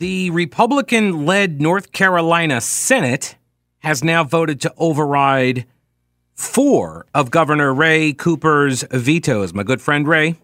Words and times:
The 0.00 0.30
Republican 0.30 1.26
led 1.26 1.60
North 1.60 1.92
Carolina 1.92 2.62
Senate 2.62 3.36
has 3.80 4.02
now 4.02 4.24
voted 4.24 4.58
to 4.62 4.72
override 4.78 5.66
four 6.32 7.04
of 7.12 7.30
Governor 7.30 7.74
Ray 7.74 8.14
Cooper's 8.14 8.82
vetoes. 8.90 9.52
My 9.52 9.62
good 9.62 9.82
friend 9.82 10.08
Ray, 10.08 10.36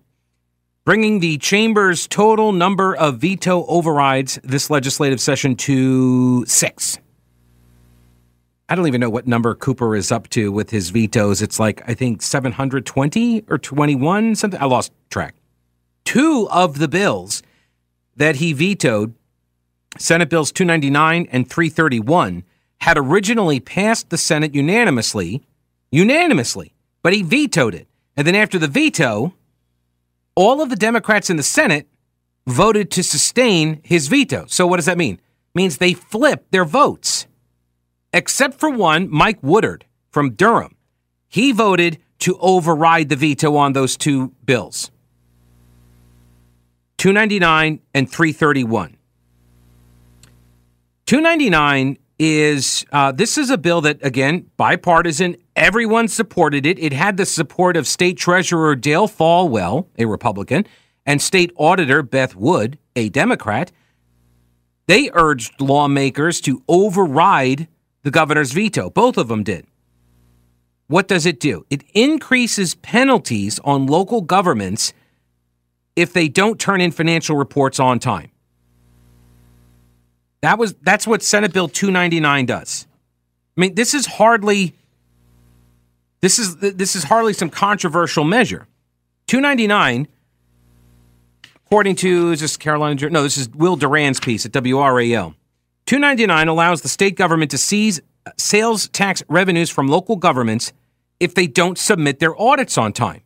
bringing 0.85 1.21
the 1.21 1.39
chamber's 1.39 2.07
total 2.07 2.53
number 2.53 2.95
of 2.95 3.17
veto 3.17 3.65
overrides 3.65 4.39
this 4.45 4.69
legislative 4.69 5.23
session 5.23 5.57
to 5.57 6.45
six. 6.45 6.99
I 8.69 8.75
don't 8.75 8.87
even 8.87 9.01
know 9.01 9.09
what 9.09 9.27
number 9.27 9.55
Cooper 9.55 9.97
is 9.97 10.13
up 10.13 10.29
to 10.31 10.53
with 10.53 10.69
his 10.69 10.91
vetoes. 10.91 11.41
It's 11.41 11.59
like, 11.59 11.83
I 11.89 11.95
think 11.95 12.21
720 12.21 13.45
or 13.49 13.57
21, 13.57 14.35
something. 14.35 14.61
I 14.61 14.67
lost 14.67 14.93
track. 15.09 15.35
Two 16.05 16.47
of 16.51 16.79
the 16.79 16.89
bills 16.89 17.43
that 18.17 18.37
he 18.37 18.53
vetoed 18.53 19.15
Senate 19.99 20.29
Bills 20.29 20.53
299 20.53 21.29
and 21.31 21.49
331 21.49 22.45
had 22.81 22.99
originally 22.99 23.61
passed 23.61 24.11
the 24.11 24.19
Senate 24.19 24.55
unanimously, 24.55 25.43
unanimously, 25.91 26.75
but 27.03 27.13
he 27.13 27.23
vetoed 27.23 27.75
it. 27.75 27.89
And 28.17 28.27
then 28.27 28.35
after 28.35 28.59
the 28.59 28.69
veto, 28.69 29.35
all 30.35 30.61
of 30.61 30.71
the 30.71 30.77
Democrats 30.77 31.31
in 31.31 31.37
the 31.37 31.43
Senate 31.43 31.89
voted 32.47 32.91
to 32.93 33.03
sustain 33.03 33.81
his 33.83 34.09
veto. 34.09 34.47
So 34.49 34.67
what 34.67 34.77
does 34.77 34.87
that 34.87 34.99
mean? 34.99 35.15
It 35.15 35.21
means 35.55 35.79
they 35.79 35.95
flipped 35.95 36.53
their 36.53 36.65
votes. 36.65 37.27
Except 38.13 38.59
for 38.59 38.71
one, 38.71 39.11
Mike 39.11 39.39
Woodard 39.43 39.85
from 40.11 40.33
Durham. 40.33 40.77
He 41.29 41.53
voted 41.53 41.99
to 42.21 42.39
override 42.41 43.09
the 43.09 43.17
veto 43.17 43.57
on 43.57 43.73
those 43.73 43.97
two 43.97 44.33
bills. 44.45 44.91
299 46.99 47.81
and 47.95 48.11
331. 48.11 48.96
299 51.07 51.99
is 52.19 52.85
uh, 52.91 53.13
this 53.13 53.39
is 53.39 53.49
a 53.51 53.59
bill 53.59 53.81
that 53.81 54.05
again 54.05 54.51
bipartisan 54.57 55.37
everyone 55.55 56.09
supported 56.09 56.67
it. 56.67 56.79
It 56.81 56.93
had 56.93 57.17
the 57.17 57.27
support 57.27 57.77
of 57.77 57.87
state 57.87 58.17
treasurer 58.17 58.75
dale 58.75 59.07
Folwell 59.07 59.87
a 59.99 60.07
republican 60.07 60.67
and 61.05 61.23
state 61.23 61.53
auditor 61.57 62.03
beth 62.03 62.35
wood 62.35 62.79
a 62.97 63.09
democrat. 63.09 63.71
They 64.89 65.11
urged 65.13 65.61
lawmakers 65.61 66.41
to 66.43 66.63
override 66.69 67.69
the 68.03 68.11
governor's 68.11 68.53
veto. 68.53 68.91
Both 68.91 69.17
of 69.17 69.29
them 69.29 69.45
did. 69.45 69.67
What 70.89 71.07
does 71.07 71.25
it 71.27 71.39
do? 71.39 71.67
It 71.71 71.85
increases 71.95 72.75
penalties 72.75 73.61
on 73.61 73.87
local 73.87 74.23
governments 74.23 74.93
if 75.95 76.13
they 76.13 76.29
don't 76.29 76.59
turn 76.59 76.81
in 76.81 76.91
financial 76.91 77.37
reports 77.37 77.79
on 77.79 78.01
time 78.01 78.31
that 80.47 80.59
was 80.59 80.75
that's 80.83 81.07
what 81.07 81.23
Senate 81.23 81.53
Bill 81.53 81.69
299 81.69 82.47
does. 82.47 82.87
I 83.57 83.61
mean, 83.61 83.75
this 83.75 83.95
is 83.95 84.07
hardly 84.07 84.75
this 86.21 86.39
is 86.39 86.57
this 86.57 86.95
is 86.95 87.05
hardly 87.05 87.33
some 87.33 87.51
controversial 87.51 88.25
measure. 88.25 88.67
299 89.27 90.09
according 91.67 91.97
to 91.97 92.31
is 92.31 92.41
this 92.41 92.57
Carolina 92.57 93.11
no, 93.11 93.23
this 93.23 93.37
is 93.37 93.49
Will 93.51 93.77
Doran's 93.77 94.21
piece 94.21 94.47
at 94.47 94.53
WRAL. 94.53 95.35
299 95.87 96.49
allows 96.49 96.83
the 96.83 96.89
state 96.89 97.17
government 97.17 97.51
to 97.51 97.59
seize 97.59 98.01
uh, 98.25 98.31
sales 98.37 98.89
tax 98.89 99.23
revenues 99.29 99.71
from 99.71 99.89
local 99.89 100.17
governments 100.17 100.73
if 101.19 101.35
they 101.35 101.47
don't 101.47 101.79
submit 101.79 102.19
their 102.19 102.41
audits 102.41 102.79
on 102.79 102.93
time. 102.93 103.23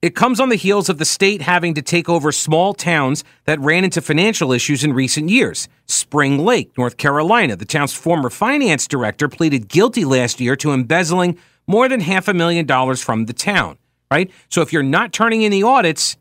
It 0.00 0.14
comes 0.14 0.38
on 0.38 0.48
the 0.48 0.54
heels 0.54 0.88
of 0.88 0.98
the 0.98 1.04
state 1.04 1.42
having 1.42 1.74
to 1.74 1.82
take 1.82 2.08
over 2.08 2.30
small 2.30 2.72
towns 2.72 3.24
that 3.46 3.58
ran 3.58 3.82
into 3.82 4.00
financial 4.00 4.52
issues 4.52 4.84
in 4.84 4.92
recent 4.92 5.28
years. 5.28 5.68
Spring 5.86 6.38
Lake, 6.38 6.70
North 6.78 6.98
Carolina, 6.98 7.56
the 7.56 7.64
town's 7.64 7.92
former 7.92 8.30
finance 8.30 8.86
director 8.86 9.28
pleaded 9.28 9.66
guilty 9.66 10.04
last 10.04 10.38
year 10.38 10.54
to 10.54 10.72
embezzling 10.72 11.36
more 11.66 11.88
than 11.88 11.98
half 11.98 12.28
a 12.28 12.34
million 12.34 12.64
dollars 12.64 13.02
from 13.02 13.26
the 13.26 13.32
town, 13.32 13.76
right? 14.08 14.30
So 14.48 14.62
if 14.62 14.72
you're 14.72 14.84
not 14.84 15.12
turning 15.12 15.42
in 15.42 15.50
the 15.50 15.64
audits 15.64 16.16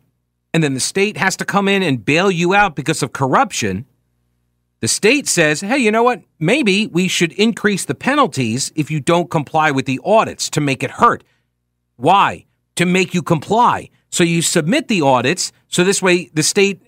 and 0.56 0.64
then 0.64 0.74
the 0.74 0.80
state 0.80 1.16
has 1.18 1.38
to 1.38 1.46
come 1.46 1.68
in 1.68 1.84
and 1.84 2.04
bail 2.04 2.32
you 2.32 2.56
out 2.56 2.76
because 2.76 3.04
of 3.04 3.14
corruption, 3.14 3.86
the 4.80 4.88
state 4.88 5.28
says, 5.28 5.62
hey, 5.62 5.78
you 5.78 5.92
know 5.92 6.04
what? 6.04 6.24
Maybe 6.40 6.88
we 6.88 7.08
should 7.08 7.32
increase 7.34 7.86
the 7.86 7.94
penalties 7.94 8.72
if 8.76 8.90
you 8.90 9.00
don't 9.00 9.30
comply 9.30 9.70
with 9.70 9.86
the 9.86 10.00
audits 10.04 10.50
to 10.50 10.62
make 10.62 10.82
it 10.82 10.92
hurt. 10.92 11.24
Why? 11.96 12.47
To 12.78 12.86
make 12.86 13.14
you 13.14 13.22
comply. 13.22 13.90
So 14.10 14.24
you 14.24 14.42
submit 14.42 14.88
the 14.88 15.02
audits, 15.02 15.52
so 15.68 15.84
this 15.84 16.02
way 16.02 16.30
the 16.34 16.44
state 16.44 16.82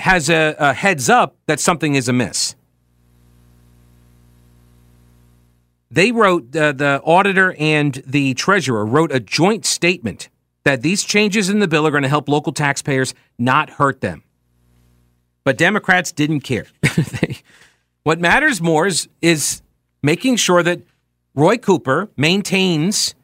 has 0.00 0.28
a, 0.28 0.56
a 0.58 0.72
heads 0.72 1.08
up 1.08 1.36
that 1.46 1.60
something 1.60 1.94
is 1.94 2.08
amiss. 2.08 2.56
They 5.90 6.10
wrote, 6.10 6.54
uh, 6.56 6.72
the 6.72 7.00
auditor 7.04 7.54
and 7.58 8.02
the 8.04 8.34
treasurer 8.34 8.84
wrote 8.84 9.12
a 9.12 9.20
joint 9.20 9.64
statement 9.64 10.28
that 10.64 10.82
these 10.82 11.04
changes 11.04 11.48
in 11.48 11.60
the 11.60 11.68
bill 11.68 11.86
are 11.86 11.90
going 11.90 12.02
to 12.02 12.08
help 12.08 12.28
local 12.28 12.52
taxpayers, 12.52 13.14
not 13.38 13.70
hurt 13.70 14.00
them. 14.00 14.24
But 15.44 15.58
Democrats 15.58 16.10
didn't 16.10 16.40
care. 16.40 16.66
what 18.02 18.18
matters 18.18 18.60
more 18.60 18.86
is, 18.86 19.08
is 19.22 19.62
making 20.02 20.36
sure 20.36 20.62
that 20.62 20.80
Roy 21.34 21.58
Cooper 21.58 22.10
maintains 22.16 23.14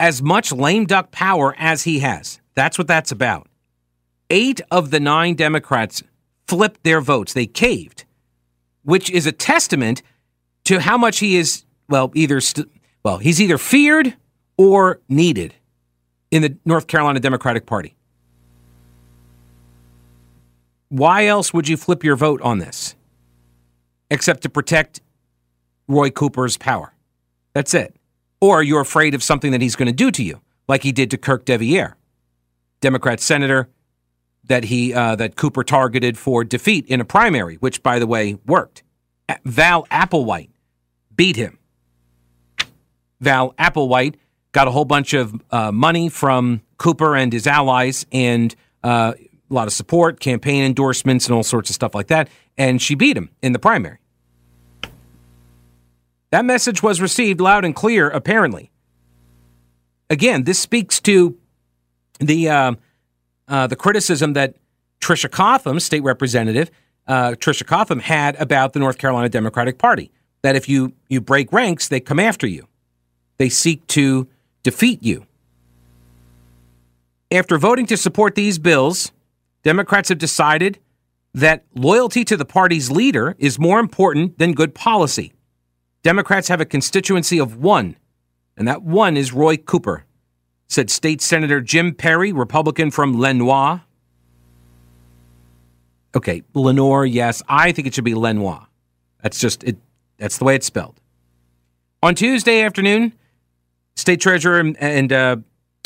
as 0.00 0.22
much 0.22 0.52
lame 0.52 0.86
duck 0.86 1.10
power 1.10 1.54
as 1.58 1.84
he 1.84 2.00
has. 2.00 2.40
That's 2.54 2.78
what 2.78 2.86
that's 2.86 3.12
about. 3.12 3.48
Eight 4.30 4.60
of 4.70 4.90
the 4.90 5.00
nine 5.00 5.34
Democrats 5.34 6.02
flipped 6.46 6.84
their 6.84 7.00
votes. 7.00 7.32
They 7.32 7.46
caved, 7.46 8.04
which 8.82 9.10
is 9.10 9.26
a 9.26 9.32
testament 9.32 10.02
to 10.64 10.80
how 10.80 10.96
much 10.96 11.18
he 11.18 11.36
is, 11.36 11.64
well, 11.88 12.10
either, 12.14 12.40
st- 12.40 12.70
well, 13.04 13.18
he's 13.18 13.40
either 13.40 13.58
feared 13.58 14.14
or 14.56 15.00
needed 15.08 15.54
in 16.30 16.42
the 16.42 16.56
North 16.64 16.86
Carolina 16.86 17.20
Democratic 17.20 17.66
Party. 17.66 17.94
Why 20.88 21.26
else 21.26 21.54
would 21.54 21.68
you 21.68 21.76
flip 21.76 22.04
your 22.04 22.16
vote 22.16 22.42
on 22.42 22.58
this? 22.58 22.94
Except 24.10 24.42
to 24.42 24.50
protect 24.50 25.00
Roy 25.88 26.10
Cooper's 26.10 26.56
power. 26.56 26.92
That's 27.54 27.72
it 27.72 27.96
or 28.42 28.60
you're 28.60 28.80
afraid 28.80 29.14
of 29.14 29.22
something 29.22 29.52
that 29.52 29.62
he's 29.62 29.76
going 29.76 29.86
to 29.86 29.92
do 29.92 30.10
to 30.10 30.22
you, 30.22 30.40
like 30.66 30.82
he 30.82 30.90
did 30.90 31.12
to 31.12 31.16
Kirk 31.16 31.46
deViere, 31.46 31.94
Democrat 32.80 33.20
senator 33.20 33.70
that 34.44 34.64
he 34.64 34.92
uh, 34.92 35.14
that 35.14 35.36
Cooper 35.36 35.62
targeted 35.62 36.18
for 36.18 36.42
defeat 36.42 36.84
in 36.86 37.00
a 37.00 37.04
primary, 37.04 37.54
which 37.56 37.84
by 37.84 38.00
the 38.00 38.06
way 38.06 38.36
worked. 38.44 38.82
Val 39.44 39.86
Applewhite 39.86 40.50
beat 41.14 41.36
him. 41.36 41.56
Val 43.20 43.52
Applewhite 43.54 44.16
got 44.50 44.66
a 44.66 44.72
whole 44.72 44.84
bunch 44.84 45.14
of 45.14 45.32
uh, 45.52 45.70
money 45.70 46.08
from 46.08 46.62
Cooper 46.78 47.14
and 47.14 47.32
his 47.32 47.46
allies 47.46 48.04
and 48.10 48.56
uh, 48.82 49.14
a 49.16 49.54
lot 49.54 49.68
of 49.68 49.72
support, 49.72 50.18
campaign 50.18 50.64
endorsements, 50.64 51.26
and 51.26 51.34
all 51.34 51.44
sorts 51.44 51.70
of 51.70 51.74
stuff 51.74 51.94
like 51.94 52.08
that. 52.08 52.28
And 52.58 52.82
she 52.82 52.96
beat 52.96 53.16
him 53.16 53.30
in 53.40 53.52
the 53.52 53.60
primary. 53.60 53.98
That 56.32 56.46
message 56.46 56.82
was 56.82 57.02
received 57.02 57.42
loud 57.42 57.62
and 57.62 57.76
clear, 57.76 58.08
apparently. 58.08 58.70
Again, 60.08 60.44
this 60.44 60.58
speaks 60.58 60.98
to 61.02 61.36
the 62.20 62.48
uh, 62.48 62.74
uh, 63.48 63.66
the 63.66 63.76
criticism 63.76 64.32
that 64.32 64.56
Tricia 64.98 65.30
Cotham, 65.30 65.78
state 65.78 66.02
representative, 66.02 66.70
uh, 67.06 67.32
Tricia 67.32 67.66
Cotham 67.66 68.00
had 68.00 68.34
about 68.40 68.72
the 68.72 68.78
North 68.78 68.96
Carolina 68.96 69.28
Democratic 69.28 69.76
Party. 69.76 70.10
That 70.40 70.56
if 70.56 70.70
you 70.70 70.94
you 71.08 71.20
break 71.20 71.52
ranks, 71.52 71.88
they 71.88 72.00
come 72.00 72.18
after 72.18 72.46
you. 72.46 72.66
They 73.36 73.50
seek 73.50 73.86
to 73.88 74.26
defeat 74.62 75.02
you. 75.02 75.26
After 77.30 77.58
voting 77.58 77.84
to 77.86 77.96
support 77.98 78.36
these 78.36 78.58
bills, 78.58 79.12
Democrats 79.64 80.08
have 80.08 80.18
decided 80.18 80.78
that 81.34 81.64
loyalty 81.74 82.24
to 82.24 82.38
the 82.38 82.46
party's 82.46 82.90
leader 82.90 83.36
is 83.38 83.58
more 83.58 83.80
important 83.80 84.38
than 84.38 84.54
good 84.54 84.74
policy. 84.74 85.34
Democrats 86.02 86.48
have 86.48 86.60
a 86.60 86.64
constituency 86.64 87.38
of 87.38 87.56
one, 87.56 87.96
and 88.56 88.66
that 88.66 88.82
one 88.82 89.16
is 89.16 89.32
Roy 89.32 89.56
Cooper, 89.56 90.04
said 90.68 90.90
State 90.90 91.20
Senator 91.20 91.60
Jim 91.60 91.94
Perry, 91.94 92.32
Republican 92.32 92.90
from 92.90 93.18
Lenoir. 93.18 93.82
okay, 96.14 96.42
Lenoir, 96.54 97.06
yes. 97.06 97.42
I 97.48 97.72
think 97.72 97.86
it 97.86 97.94
should 97.94 98.04
be 98.04 98.14
Lenoir. 98.14 98.66
That's 99.22 99.38
just 99.38 99.64
it. 99.64 99.78
That's 100.18 100.38
the 100.38 100.44
way 100.44 100.54
it's 100.54 100.66
spelled. 100.66 101.00
On 102.02 102.14
Tuesday 102.14 102.62
afternoon, 102.62 103.12
State 103.96 104.20
Treasurer 104.20 104.60
and 104.78 105.12
uh, 105.12 105.36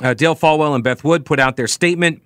uh, 0.03 0.15
Dale 0.15 0.35
Folwell 0.35 0.75
and 0.75 0.83
Beth 0.83 1.05
Wood 1.05 1.25
put 1.25 1.39
out 1.39 1.57
their 1.57 1.67
statement 1.67 2.23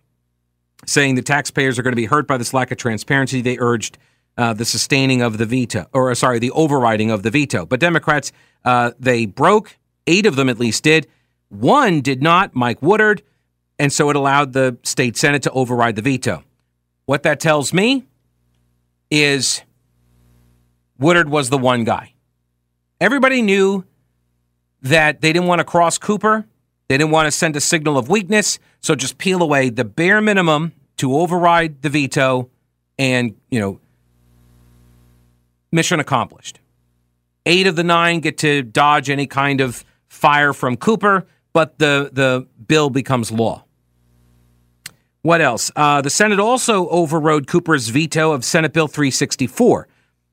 saying 0.87 1.15
the 1.15 1.23
taxpayers 1.23 1.79
are 1.79 1.83
going 1.83 1.93
to 1.93 1.97
be 1.97 2.07
hurt 2.07 2.27
by 2.27 2.37
this 2.37 2.55
lack 2.55 2.71
of 2.71 2.79
transparency. 2.79 3.43
They 3.43 3.59
urged 3.59 3.99
uh, 4.37 4.53
the 4.55 4.65
sustaining 4.65 5.23
of 5.23 5.39
the 5.39 5.47
veto, 5.47 5.87
or 5.93 6.11
uh, 6.11 6.15
sorry, 6.15 6.39
the 6.39 6.51
overriding 6.53 7.11
of 7.11 7.23
the 7.23 7.31
veto. 7.31 7.67
But 7.67 7.81
Democrats, 7.81 8.33
uh, 8.65 8.93
they 8.99 9.27
broke. 9.27 9.77
Eight 10.07 10.27
of 10.27 10.37
them 10.37 10.49
at 10.49 10.59
least 10.59 10.85
did. 10.85 11.07
One 11.49 12.01
did 12.01 12.23
not, 12.23 12.55
Mike 12.55 12.81
Woodard, 12.81 13.23
and 13.79 13.93
so 13.93 14.09
it 14.11 14.17
allowed 14.17 14.53
the 14.53 14.79
state 14.83 15.17
Senate 15.17 15.43
to 15.43 15.51
override 15.51 15.97
the 15.97 16.03
veto. 16.03 16.45
What 17.07 17.23
that 17.25 17.41
tells 17.41 17.73
me 17.73 18.07
is 19.11 19.63
Woodard 20.99 21.29
was 21.29 21.51
the 21.51 21.59
one 21.59 21.85
guy. 21.85 22.15
Everybody 23.01 23.43
knew 23.43 23.85
that 24.83 25.21
they 25.21 25.33
didn't 25.33 25.49
want 25.49 25.59
to 25.59 25.65
cross 25.65 25.99
Cooper. 25.99 26.47
They 26.89 26.99
didn't 26.99 27.11
want 27.11 27.27
to 27.27 27.31
send 27.31 27.57
a 27.57 27.61
signal 27.61 27.99
of 27.99 28.09
weakness. 28.09 28.59
So 28.81 28.95
just 28.95 29.19
peel 29.19 29.43
away 29.43 29.71
the 29.71 29.85
bare 29.85 30.21
minimum 30.21 30.73
to 30.99 31.17
override 31.17 31.83
the 31.83 31.89
veto 31.89 32.51
and, 32.99 33.35
you 33.51 33.61
know, 33.61 33.81
mission 35.73 36.01
accomplished. 36.01 36.61
Eight 37.47 37.67
of 37.67 37.77
the 37.77 37.85
nine 37.85 38.21
get 38.21 38.39
to 38.39 38.63
dodge 38.63 39.09
any 39.11 39.27
kind 39.27 39.61
of 39.61 39.85
fire 40.09 40.53
from 40.53 40.77
Cooper, 40.77 41.27
but 41.53 41.79
the, 41.79 42.11
the 42.13 42.47
bill 42.67 42.91
becomes 42.91 43.31
law. 43.31 43.65
What 45.23 45.41
else? 45.41 45.71
Uh, 45.77 46.01
the 46.01 46.11
Senate 46.11 46.41
also 46.41 46.89
overrode 46.89 47.47
Cooper's 47.47 47.89
veto 47.89 48.33
of 48.33 48.45
Senate 48.45 48.73
Bill 48.73 48.89
364. 48.89 49.87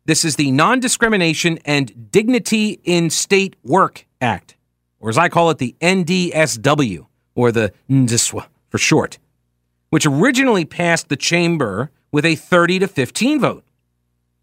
This 0.06 0.24
is 0.24 0.38
the 0.38 0.52
Non 0.52 0.80
Discrimination 0.80 1.60
and 1.66 2.12
Dignity 2.12 2.80
in 2.86 3.10
State 3.10 3.58
Work 3.64 4.06
Act, 4.22 4.56
or 5.00 5.10
as 5.10 5.18
I 5.18 5.28
call 5.28 5.50
it, 5.50 5.58
the 5.58 5.76
NDSW, 5.82 7.06
or 7.36 7.52
the 7.52 7.74
NDSW 7.90 8.46
for 8.70 8.78
short, 8.78 9.18
which 9.90 10.06
originally 10.06 10.64
passed 10.64 11.10
the 11.10 11.18
chamber 11.18 11.92
with 12.12 12.26
a 12.26 12.36
30 12.36 12.80
to 12.80 12.88
15 12.88 13.42
vote. 13.42 13.64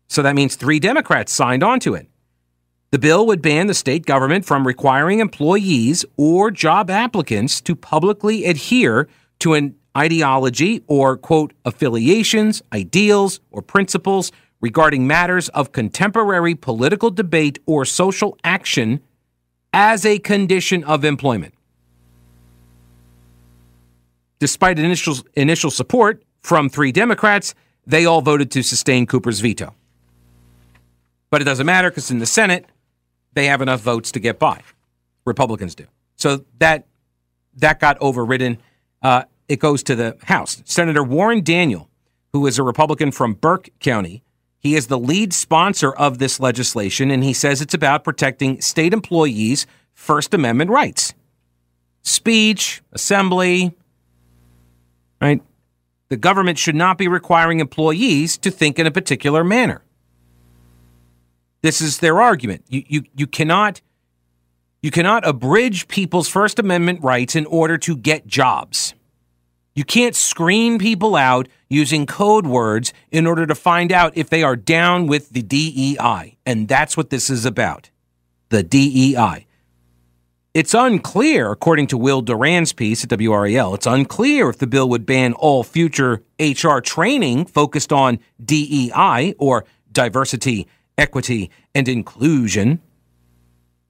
So 0.08 0.22
that 0.22 0.34
means 0.34 0.56
three 0.56 0.78
Democrats 0.78 1.32
signed 1.32 1.62
onto 1.62 1.94
it. 1.94 2.08
The 2.90 2.98
bill 2.98 3.26
would 3.26 3.42
ban 3.42 3.66
the 3.66 3.74
state 3.74 4.06
government 4.06 4.44
from 4.44 4.66
requiring 4.66 5.18
employees 5.18 6.04
or 6.16 6.50
job 6.50 6.90
applicants 6.90 7.60
to 7.62 7.74
publicly 7.74 8.44
adhere 8.44 9.08
to 9.40 9.54
an 9.54 9.74
ideology 9.96 10.82
or, 10.86 11.16
quote, 11.16 11.52
affiliations, 11.64 12.62
ideals, 12.72 13.40
or 13.50 13.62
principles 13.62 14.30
regarding 14.60 15.06
matters 15.06 15.48
of 15.50 15.72
contemporary 15.72 16.54
political 16.54 17.10
debate 17.10 17.58
or 17.66 17.84
social 17.84 18.38
action 18.44 19.00
as 19.72 20.06
a 20.06 20.18
condition 20.20 20.84
of 20.84 21.04
employment. 21.04 21.52
Despite 24.38 24.78
initial, 24.78 25.16
initial 25.34 25.70
support 25.70 26.22
from 26.42 26.68
three 26.68 26.92
Democrats, 26.92 27.54
they 27.86 28.06
all 28.06 28.22
voted 28.22 28.50
to 28.52 28.62
sustain 28.62 29.06
Cooper's 29.06 29.40
veto. 29.40 29.74
But 31.34 31.42
it 31.42 31.46
doesn't 31.46 31.66
matter 31.66 31.90
because 31.90 32.12
in 32.12 32.20
the 32.20 32.26
Senate, 32.26 32.64
they 33.32 33.46
have 33.46 33.60
enough 33.60 33.80
votes 33.80 34.12
to 34.12 34.20
get 34.20 34.38
by. 34.38 34.60
Republicans 35.24 35.74
do. 35.74 35.84
So 36.14 36.44
that 36.58 36.86
that 37.56 37.80
got 37.80 37.98
overridden. 38.00 38.58
Uh, 39.02 39.24
it 39.48 39.58
goes 39.58 39.82
to 39.82 39.96
the 39.96 40.16
House. 40.22 40.62
Senator 40.64 41.02
Warren 41.02 41.42
Daniel, 41.42 41.90
who 42.32 42.46
is 42.46 42.56
a 42.56 42.62
Republican 42.62 43.10
from 43.10 43.34
Burke 43.34 43.70
County, 43.80 44.22
he 44.60 44.76
is 44.76 44.86
the 44.86 44.96
lead 44.96 45.32
sponsor 45.32 45.90
of 45.90 46.18
this 46.18 46.38
legislation, 46.38 47.10
and 47.10 47.24
he 47.24 47.32
says 47.32 47.60
it's 47.60 47.74
about 47.74 48.04
protecting 48.04 48.60
state 48.60 48.92
employees' 48.92 49.66
First 49.92 50.34
Amendment 50.34 50.70
rights. 50.70 51.14
Speech, 52.02 52.80
assembly, 52.92 53.76
right? 55.20 55.42
The 56.10 56.16
government 56.16 56.58
should 56.58 56.76
not 56.76 56.96
be 56.96 57.08
requiring 57.08 57.58
employees 57.58 58.38
to 58.38 58.52
think 58.52 58.78
in 58.78 58.86
a 58.86 58.92
particular 58.92 59.42
manner. 59.42 59.83
This 61.64 61.80
is 61.80 61.96
their 62.00 62.20
argument. 62.20 62.66
You, 62.68 62.84
you, 62.86 63.02
you 63.16 63.26
cannot 63.26 63.80
you 64.82 64.90
cannot 64.90 65.26
abridge 65.26 65.88
people's 65.88 66.28
First 66.28 66.58
Amendment 66.58 67.02
rights 67.02 67.34
in 67.34 67.46
order 67.46 67.78
to 67.78 67.96
get 67.96 68.26
jobs. 68.26 68.92
You 69.74 69.82
can't 69.82 70.14
screen 70.14 70.78
people 70.78 71.16
out 71.16 71.48
using 71.70 72.04
code 72.04 72.46
words 72.46 72.92
in 73.10 73.26
order 73.26 73.46
to 73.46 73.54
find 73.54 73.92
out 73.92 74.14
if 74.14 74.28
they 74.28 74.42
are 74.42 74.56
down 74.56 75.06
with 75.06 75.30
the 75.30 75.40
DEI. 75.40 76.36
And 76.44 76.68
that's 76.68 76.98
what 76.98 77.08
this 77.08 77.30
is 77.30 77.46
about 77.46 77.88
the 78.50 78.62
DEI. 78.62 79.46
It's 80.52 80.74
unclear, 80.74 81.50
according 81.50 81.86
to 81.86 81.96
Will 81.96 82.20
Doran's 82.20 82.74
piece 82.74 83.04
at 83.04 83.08
WRAL, 83.08 83.74
it's 83.74 83.86
unclear 83.86 84.50
if 84.50 84.58
the 84.58 84.66
bill 84.66 84.90
would 84.90 85.06
ban 85.06 85.32
all 85.32 85.64
future 85.64 86.22
HR 86.38 86.80
training 86.80 87.46
focused 87.46 87.90
on 87.90 88.18
DEI 88.44 89.34
or 89.38 89.64
diversity, 89.90 90.68
equity, 90.98 91.50
and 91.74 91.88
inclusion. 91.88 92.80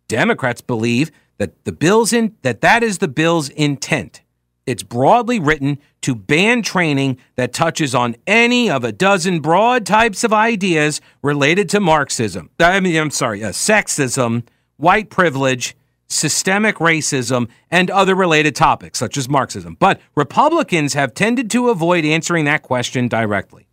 Democrats 0.09 0.61
believe 0.61 1.11
that 1.39 1.65
the 1.65 1.73
bill's 1.73 2.13
in 2.13 2.37
that 2.43 2.61
that 2.61 2.83
is 2.83 2.99
the 2.99 3.09
bill's 3.09 3.49
intent. 3.51 4.23
It's 4.67 4.83
broadly 4.83 5.39
written 5.39 5.79
to 6.03 6.15
ban 6.15 6.63
training 6.63 7.19
that 7.37 7.53
touches 7.53 7.95
on 7.95 8.17
any 8.27 8.71
of 8.71 8.83
a 8.83 8.93
dozen 8.93 9.41
broad 9.41 9.85
types 9.85 10.25
of 10.25 10.33
ideas 10.33 11.01
related 11.23 11.69
to 11.71 11.81
Marxism. 11.81 12.49
I 12.59 12.81
mean, 12.81 12.97
I'm 12.97 13.11
sorry, 13.11 13.45
uh, 13.45 13.51
sexism, 13.51 14.45
white 14.77 15.11
privilege, 15.11 15.77
systemic 16.09 16.77
racism, 16.77 17.49
and 17.71 17.91
other 17.91 18.15
related 18.15 18.57
topics 18.57 18.99
such 18.99 19.19
as 19.19 19.29
Marxism. 19.29 19.77
But 19.79 20.01
Republicans 20.15 20.95
have 20.95 21.13
tended 21.13 21.51
to 21.51 21.69
avoid 21.69 22.07
answering 22.07 22.47
that 22.47 22.63
question 22.63 23.09
directly. 23.09 23.67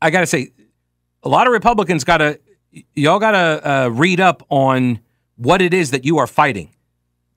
I 0.00 0.10
got 0.10 0.20
to 0.20 0.26
say, 0.26 0.52
a 1.24 1.28
lot 1.28 1.46
of 1.46 1.52
Republicans 1.52 2.04
got 2.04 2.18
to, 2.18 2.38
y'all 2.94 3.18
got 3.18 3.32
to 3.32 3.68
uh, 3.68 3.88
read 3.88 4.20
up 4.20 4.44
on 4.50 5.00
what 5.36 5.62
it 5.62 5.74
is 5.74 5.90
that 5.90 6.04
you 6.04 6.18
are 6.18 6.26
fighting. 6.26 6.70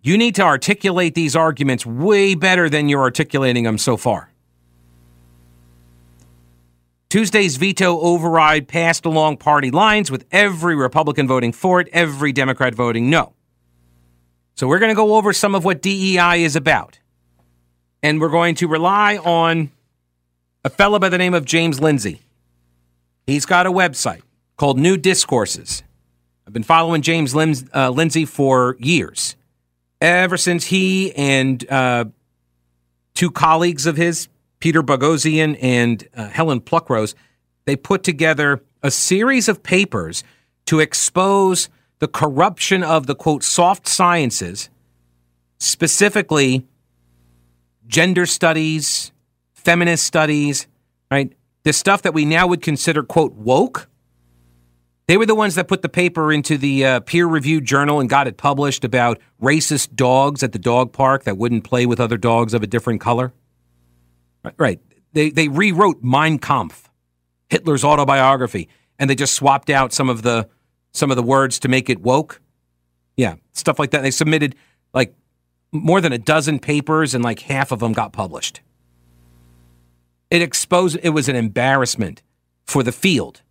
You 0.02 0.18
need 0.18 0.36
to 0.36 0.44
articulate 0.44 1.16
these 1.16 1.36
arguments 1.36 1.86
way 1.86 2.36
better 2.36 2.70
than 2.70 2.90
you're 2.90 3.02
articulating 3.02 3.64
them 3.64 3.78
so 3.78 3.98
far. 3.98 4.32
Tuesday's 7.10 7.56
veto 7.56 8.00
override 8.02 8.68
passed 8.68 9.06
along 9.06 9.38
party 9.38 9.72
lines 9.72 10.12
with 10.12 10.26
every 10.32 10.76
Republican 10.76 11.26
voting 11.26 11.54
for 11.54 11.80
it, 11.80 11.88
every 11.94 12.34
Democrat 12.34 12.76
voting 12.76 13.10
no. 13.10 13.34
So 14.56 14.68
we're 14.68 14.80
going 14.80 14.92
to 14.92 14.96
go 14.96 15.16
over 15.16 15.32
some 15.32 15.56
of 15.56 15.64
what 15.64 15.82
DEI 15.82 16.44
is 16.44 16.56
about. 16.56 17.00
And 18.04 18.20
we're 18.20 18.30
going 18.30 18.56
to 18.56 18.68
rely 18.68 19.18
on 19.18 19.72
a 20.66 20.70
fellow 20.70 21.00
by 21.00 21.10
the 21.10 21.18
name 21.18 21.34
of 21.34 21.46
James 21.46 21.80
Lindsay. 21.80 22.27
He's 23.28 23.46
got 23.46 23.68
a 23.68 23.72
website 23.72 24.22
called 24.56 24.80
New 24.80 24.98
Discourses. 24.98 25.84
I've 26.48 26.54
been 26.54 26.64
following 26.64 27.02
James 27.02 27.36
uh, 27.36 27.90
Lindsay 27.90 28.24
for 28.24 28.78
years 28.80 29.36
ever 30.02 30.38
since 30.38 30.66
he 30.66 31.14
and 31.16 31.70
uh, 31.70 32.06
two 33.14 33.32
colleagues 33.32 33.86
of 33.86 33.98
his, 33.98 34.28
Peter 34.60 34.82
Boghossian 34.82 35.58
and 35.62 36.08
uh, 36.16 36.30
Helen 36.30 36.62
Pluckrose, 36.62 37.16
they 37.66 37.76
put 37.76 38.04
together 38.04 38.64
a 38.82 38.92
series 38.92 39.50
of 39.50 39.64
papers 39.64 40.24
to 40.66 40.80
expose 40.80 41.70
the 42.00 42.08
corruption 42.08 42.84
of 42.84 43.08
the 43.08 43.16
quote 43.16 43.44
soft 43.44 43.88
sciences, 43.88 44.70
specifically 45.60 46.66
gender 47.88 48.26
studies, 48.26 49.12
feminist 49.54 50.06
studies, 50.06 50.68
right? 51.12 51.34
The 51.68 51.74
stuff 51.74 52.04
that 52.04 52.14
we 52.14 52.24
now 52.24 52.48
would 52.48 52.62
consider 52.62 53.04
quote 53.04 53.34
woke 53.34 53.90
they 55.08 55.18
were 55.18 55.26
the 55.26 55.36
ones 55.36 55.56
that 55.56 55.68
put 55.68 55.82
the 55.82 55.90
paper 55.90 56.32
into 56.32 56.58
the 56.58 56.86
uh, 56.86 57.00
peer 57.02 57.28
reviewed 57.28 57.66
journal 57.66 58.00
and 58.00 58.10
got 58.10 58.26
it 58.26 58.38
published 58.38 58.86
about 58.86 59.20
racist 59.42 59.94
dogs 59.94 60.44
at 60.44 60.54
the 60.54 60.60
dog 60.60 60.94
park 60.94 61.26
that 61.26 61.38
wouldn't 61.38 61.66
play 61.66 61.86
with 61.86 62.00
other 62.00 62.16
dogs 62.16 62.54
of 62.54 62.64
a 62.64 62.68
different 62.68 63.02
color. 63.02 63.34
Right. 64.58 64.80
They, 65.12 65.30
they 65.30 65.50
rewrote 65.50 66.02
Mein 66.02 66.40
Kampf, 66.40 66.90
Hitler's 67.50 67.84
autobiography, 67.84 68.70
and 68.98 69.10
they 69.10 69.16
just 69.16 69.34
swapped 69.34 69.70
out 69.70 69.92
some 69.92 70.10
of 70.10 70.22
the 70.22 70.48
some 70.94 71.12
of 71.12 71.18
the 71.18 71.24
words 71.24 71.60
to 71.60 71.68
make 71.68 71.90
it 71.90 72.00
woke. 72.00 72.40
Yeah, 73.18 73.36
stuff 73.52 73.78
like 73.78 73.92
that. 73.92 74.04
They 74.04 74.12
submitted 74.12 74.56
like 74.94 75.14
more 75.74 76.00
than 76.00 76.14
a 76.14 76.18
dozen 76.18 76.60
papers, 76.60 77.14
and 77.14 77.26
like 77.26 77.40
half 77.40 77.74
of 77.74 77.80
them 77.80 77.92
got 77.92 78.14
published. 78.14 78.62
It 80.30 80.42
exposed. 80.42 80.98
It 81.02 81.10
was 81.10 81.30
an 81.30 81.36
embarrassment 81.36 82.22
for 82.66 82.84
the 82.84 82.92
field. 82.92 83.42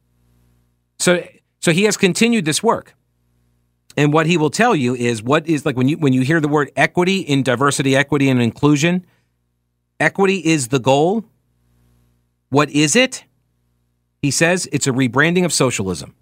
So 0.98 1.26
so 1.60 1.72
he 1.72 1.84
has 1.84 1.96
continued 1.96 2.44
this 2.44 2.62
work. 2.62 2.94
And 3.96 4.12
what 4.12 4.26
he 4.26 4.36
will 4.36 4.50
tell 4.50 4.76
you 4.76 4.94
is 4.94 5.22
what 5.22 5.48
is 5.48 5.64
like 5.64 5.76
when 5.76 5.88
you 5.88 5.96
when 5.96 6.12
you 6.12 6.20
hear 6.20 6.40
the 6.40 6.48
word 6.48 6.70
equity 6.76 7.20
in 7.20 7.42
diversity, 7.42 7.96
equity, 7.96 8.28
and 8.28 8.42
inclusion, 8.42 9.06
equity 9.98 10.36
is 10.36 10.68
the 10.68 10.78
goal. 10.78 11.24
What 12.50 12.70
is 12.70 12.94
it? 12.94 13.24
He 14.20 14.30
says 14.30 14.68
it's 14.70 14.86
a 14.86 14.92
rebranding 14.92 15.44
of 15.44 15.52
socialism. 15.52 16.14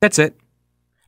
That's 0.00 0.18
it. 0.18 0.36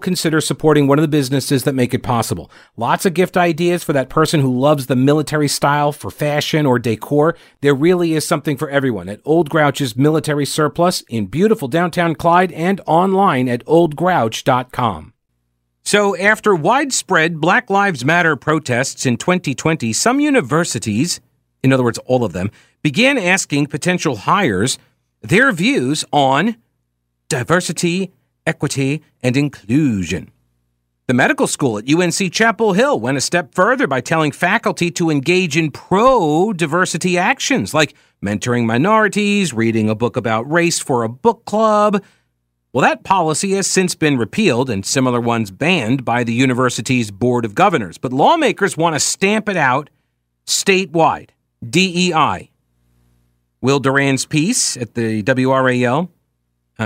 consider 0.00 0.40
supporting 0.40 0.86
one 0.86 0.98
of 0.98 1.02
the 1.02 1.08
businesses 1.08 1.64
that 1.64 1.74
make 1.74 1.94
it 1.94 2.02
possible. 2.02 2.50
Lots 2.76 3.06
of 3.06 3.14
gift 3.14 3.36
ideas 3.36 3.84
for 3.84 3.92
that 3.92 4.08
person 4.08 4.40
who 4.40 4.58
loves 4.58 4.86
the 4.86 4.96
military 4.96 5.48
style 5.48 5.92
for 5.92 6.10
fashion 6.10 6.66
or 6.66 6.78
decor. 6.78 7.36
There 7.60 7.74
really 7.74 8.14
is 8.14 8.26
something 8.26 8.56
for 8.56 8.68
everyone 8.68 9.08
at 9.08 9.20
Old 9.24 9.50
Grouch's 9.50 9.96
Military 9.96 10.44
Surplus 10.44 11.02
in 11.02 11.26
beautiful 11.26 11.68
downtown 11.68 12.14
Clyde 12.14 12.52
and 12.52 12.80
online 12.86 13.48
at 13.48 13.64
oldgrouch.com. 13.66 15.12
So, 15.82 16.16
after 16.16 16.54
widespread 16.54 17.40
Black 17.40 17.70
Lives 17.70 18.04
Matter 18.04 18.36
protests 18.36 19.06
in 19.06 19.16
2020, 19.16 19.92
some 19.92 20.20
universities, 20.20 21.20
in 21.62 21.72
other 21.72 21.82
words, 21.82 21.98
all 22.06 22.24
of 22.24 22.32
them, 22.32 22.50
began 22.82 23.18
asking 23.18 23.66
potential 23.66 24.16
hires 24.16 24.78
their 25.22 25.52
views 25.52 26.04
on 26.12 26.56
diversity 27.28 28.12
equity, 28.46 29.02
and 29.22 29.36
inclusion. 29.36 30.30
The 31.10 31.14
medical 31.14 31.48
school 31.48 31.76
at 31.76 31.92
UNC 31.92 32.32
Chapel 32.32 32.72
Hill 32.72 33.00
went 33.00 33.16
a 33.16 33.20
step 33.20 33.52
further 33.52 33.88
by 33.88 34.00
telling 34.00 34.30
faculty 34.30 34.92
to 34.92 35.10
engage 35.10 35.56
in 35.56 35.72
pro 35.72 36.52
diversity 36.52 37.18
actions 37.18 37.74
like 37.74 37.94
mentoring 38.24 38.64
minorities, 38.64 39.52
reading 39.52 39.90
a 39.90 39.96
book 39.96 40.16
about 40.16 40.48
race 40.48 40.78
for 40.78 41.02
a 41.02 41.08
book 41.08 41.44
club. 41.46 42.00
Well, 42.72 42.82
that 42.82 43.02
policy 43.02 43.52
has 43.54 43.66
since 43.66 43.96
been 43.96 44.18
repealed 44.18 44.70
and 44.70 44.86
similar 44.86 45.20
ones 45.20 45.50
banned 45.50 46.04
by 46.04 46.22
the 46.22 46.32
university's 46.32 47.10
Board 47.10 47.44
of 47.44 47.56
Governors. 47.56 47.98
But 47.98 48.12
lawmakers 48.12 48.76
want 48.76 48.94
to 48.94 49.00
stamp 49.00 49.48
it 49.48 49.56
out 49.56 49.90
statewide 50.46 51.30
DEI. 51.68 52.52
Will 53.60 53.80
Doran's 53.80 54.26
piece 54.26 54.76
at 54.76 54.94
the 54.94 55.24
WRAL 55.24 56.08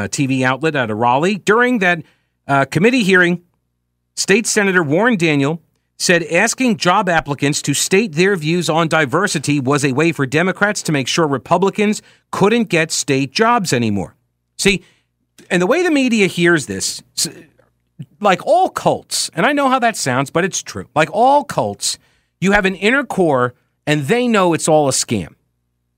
TV 0.03 0.43
outlet 0.43 0.77
out 0.77 0.91
of 0.91 0.99
Raleigh. 0.99 1.37
During 1.37 1.79
that 1.79 2.03
uh, 2.47 2.65
committee 2.67 3.03
hearing, 3.03 3.43
State 4.17 4.47
Senator 4.47 4.83
Warren 4.83 5.17
Daniel 5.17 5.63
said 5.97 6.23
asking 6.25 6.77
job 6.77 7.09
applicants 7.09 7.63
to 7.63 7.75
state 7.75 8.13
their 8.15 8.37
views 8.37 8.69
on 8.69 8.89
diversity 8.89 9.61
was 9.61 9.85
a 9.85 9.93
way 9.93 10.13
for 10.13 10.27
Democrats 10.27 10.83
to 10.83 10.93
make 10.93 11.07
sure 11.09 11.27
Republicans 11.27 12.03
couldn't 12.31 12.65
get 12.65 12.91
state 12.91 13.33
jobs 13.33 13.73
anymore. 13.73 14.15
See, 14.59 14.83
and 15.51 15.63
the 15.63 15.67
way 15.67 15.83
the 15.83 15.91
media 15.91 16.27
hears 16.27 16.67
this, 16.67 17.03
like 18.21 18.45
all 18.47 18.69
cults, 18.69 19.31
and 19.35 19.47
I 19.47 19.53
know 19.53 19.69
how 19.69 19.79
that 19.79 19.97
sounds, 19.97 20.31
but 20.31 20.45
it's 20.45 20.63
true. 20.63 20.89
Like 20.95 21.09
all 21.13 21.45
cults, 21.45 21.99
you 22.41 22.53
have 22.53 22.65
an 22.65 22.75
inner 22.75 23.05
core 23.05 23.55
and 23.87 24.03
they 24.03 24.29
know 24.29 24.53
it's 24.53 24.69
all 24.69 24.89
a 24.89 24.93
scam. 24.93 25.35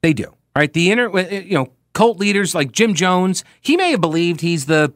They 0.03 0.13
do. 0.13 0.35
Right? 0.55 0.73
The 0.73 0.91
inner, 0.91 1.19
you 1.31 1.55
know, 1.55 1.73
cult 1.97 2.19
leaders 2.19 2.55
like 2.55 2.73
Jim 2.73 2.93
Jones, 2.93 3.43
he 3.63 3.75
may 3.75 3.93
have 3.93 4.03
believed 4.03 4.43
he's 4.43 4.67
the 4.67 4.93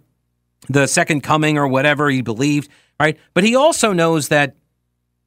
the 0.68 0.86
second 0.86 1.22
coming 1.22 1.56
or 1.56 1.66
whatever 1.66 2.10
he 2.10 2.20
believed, 2.20 2.68
right? 3.00 3.18
But 3.32 3.42
he 3.42 3.56
also 3.56 3.94
knows 3.94 4.28
that 4.28 4.54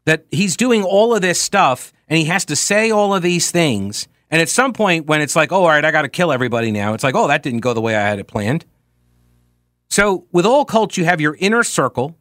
that 0.06 0.26
he's 0.30 0.56
doing 0.56 0.84
all 0.84 1.16
of 1.16 1.24
this 1.24 1.42
stuff 1.42 1.92
and 2.08 2.20
he 2.20 2.26
has 2.26 2.46
to 2.46 2.56
say 2.56 2.92
all 2.92 3.16
of 3.16 3.24
these 3.24 3.50
things. 3.50 4.08
And 4.30 4.40
at 4.40 4.50
some 4.50 4.72
point 4.72 5.08
when 5.08 5.20
it's 5.20 5.36
like, 5.36 5.52
oh, 5.52 5.64
all 5.64 5.68
right, 5.68 5.84
I 5.84 5.90
got 5.90 6.04
to 6.04 6.10
kill 6.10 6.32
everybody 6.32 6.72
now, 6.72 6.94
it's 6.94 7.04
like, 7.04 7.16
oh, 7.16 7.28
that 7.28 7.42
didn't 7.42 7.62
go 7.62 7.74
the 7.74 7.82
way 7.82 7.96
I 7.96 8.02
had 8.02 8.20
it 8.20 8.28
planned. 8.28 8.66
So 9.90 10.28
with 10.32 10.46
all 10.46 10.66
cults, 10.66 10.96
you 10.96 11.06
have 11.06 11.20
your 11.20 11.36
inner 11.40 11.64
circle, 11.64 12.16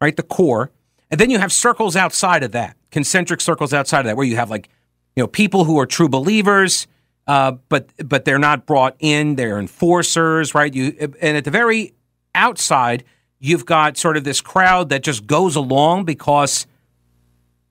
right, 0.00 0.16
the 0.16 0.22
core, 0.22 0.72
and 1.10 1.20
then 1.20 1.28
you 1.28 1.38
have 1.38 1.52
circles 1.52 1.94
outside 1.94 2.42
of 2.42 2.52
that, 2.52 2.74
concentric 2.90 3.42
circles 3.42 3.74
outside 3.74 4.00
of 4.00 4.06
that, 4.06 4.16
where 4.16 4.26
you 4.26 4.36
have 4.36 4.48
like, 4.48 4.70
you 5.14 5.22
know, 5.22 5.26
people 5.26 5.64
who 5.64 5.78
are 5.78 5.86
true 5.86 6.08
believers, 6.08 6.86
uh, 7.28 7.52
but 7.68 7.90
but 8.08 8.24
they're 8.24 8.38
not 8.38 8.66
brought 8.66 8.96
in. 8.98 9.36
They're 9.36 9.58
enforcers, 9.58 10.54
right? 10.54 10.74
You 10.74 11.14
and 11.20 11.36
at 11.36 11.44
the 11.44 11.50
very 11.50 11.92
outside, 12.34 13.04
you've 13.38 13.66
got 13.66 13.98
sort 13.98 14.16
of 14.16 14.24
this 14.24 14.40
crowd 14.40 14.88
that 14.88 15.02
just 15.02 15.26
goes 15.26 15.54
along 15.54 16.06
because 16.06 16.66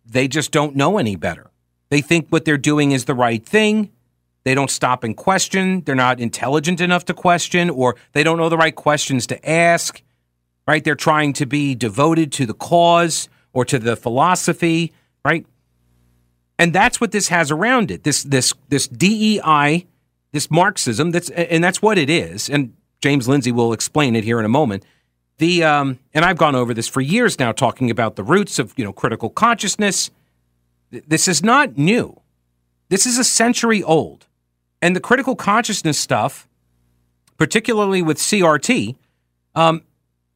they 0.06 0.28
just 0.28 0.52
don't 0.52 0.76
know 0.76 1.00
any 1.00 1.16
better. 1.16 1.50
They 1.90 2.02
think 2.02 2.28
what 2.30 2.46
they're 2.46 2.58
doing 2.58 2.92
is 2.92 3.06
the 3.06 3.16
right 3.16 3.44
thing. 3.44 3.92
They 4.44 4.54
don't 4.54 4.72
stop 4.72 5.04
and 5.04 5.18
question. 5.18 5.82
They're 5.82 5.96
not 5.96 6.20
intelligent 6.20 6.80
enough 6.80 7.06
to 7.06 7.14
question, 7.14 7.70
or 7.70 7.96
they 8.14 8.24
don't 8.24 8.38
know 8.38 8.50
the 8.50 8.58
right 8.58 8.76
questions 8.76 9.26
to 9.28 9.50
ask. 9.50 10.02
Right? 10.68 10.84
They're 10.84 10.96
trying 10.96 11.34
to 11.34 11.46
be 11.46 11.74
devoted 11.76 12.32
to 12.34 12.46
the 12.46 12.54
cause 12.54 13.28
or 13.54 13.66
to 13.66 13.80
the 13.80 13.96
philosophy. 13.96 14.94
Right? 15.26 15.48
And 16.60 16.74
that's 16.74 17.00
what 17.00 17.12
this 17.12 17.28
has 17.28 17.52
around 17.52 17.92
it. 17.92 18.04
This 18.04 18.24
this 18.24 18.54
this 18.70 18.88
DEI, 18.88 19.86
this 20.32 20.50
Marxism. 20.50 21.12
That's 21.12 21.30
and 21.30 21.64
that's 21.64 21.82
what 21.82 21.98
it 21.98 22.10
is. 22.10 22.50
And 22.50 22.74
James 23.02 23.28
Lindsay 23.28 23.52
will 23.52 23.74
explain 23.74 24.16
it 24.16 24.24
here 24.24 24.40
in 24.40 24.46
a 24.46 24.50
moment. 24.50 24.84
The 25.38 25.64
um, 25.64 26.00
and 26.14 26.26
I've 26.26 26.38
gone 26.38 26.56
over 26.56 26.74
this 26.74 26.88
for 26.88 27.02
years 27.02 27.38
now, 27.38 27.52
talking 27.52 27.92
about 27.92 28.16
the 28.16 28.24
roots 28.24 28.58
of 28.58 28.74
you 28.76 28.84
know 28.84 28.94
critical 28.94 29.30
consciousness. 29.30 30.10
This 30.90 31.28
is 31.28 31.44
not 31.44 31.78
new. 31.78 32.22
This 32.90 33.06
is 33.06 33.18
a 33.18 33.24
century 33.24 33.84
old, 33.84 34.26
and 34.82 34.96
the 34.96 35.00
critical 35.00 35.36
consciousness 35.36 36.00
stuff, 36.00 36.48
particularly 37.38 38.02
with 38.02 38.18
CRT, 38.18 38.96
um, 39.54 39.84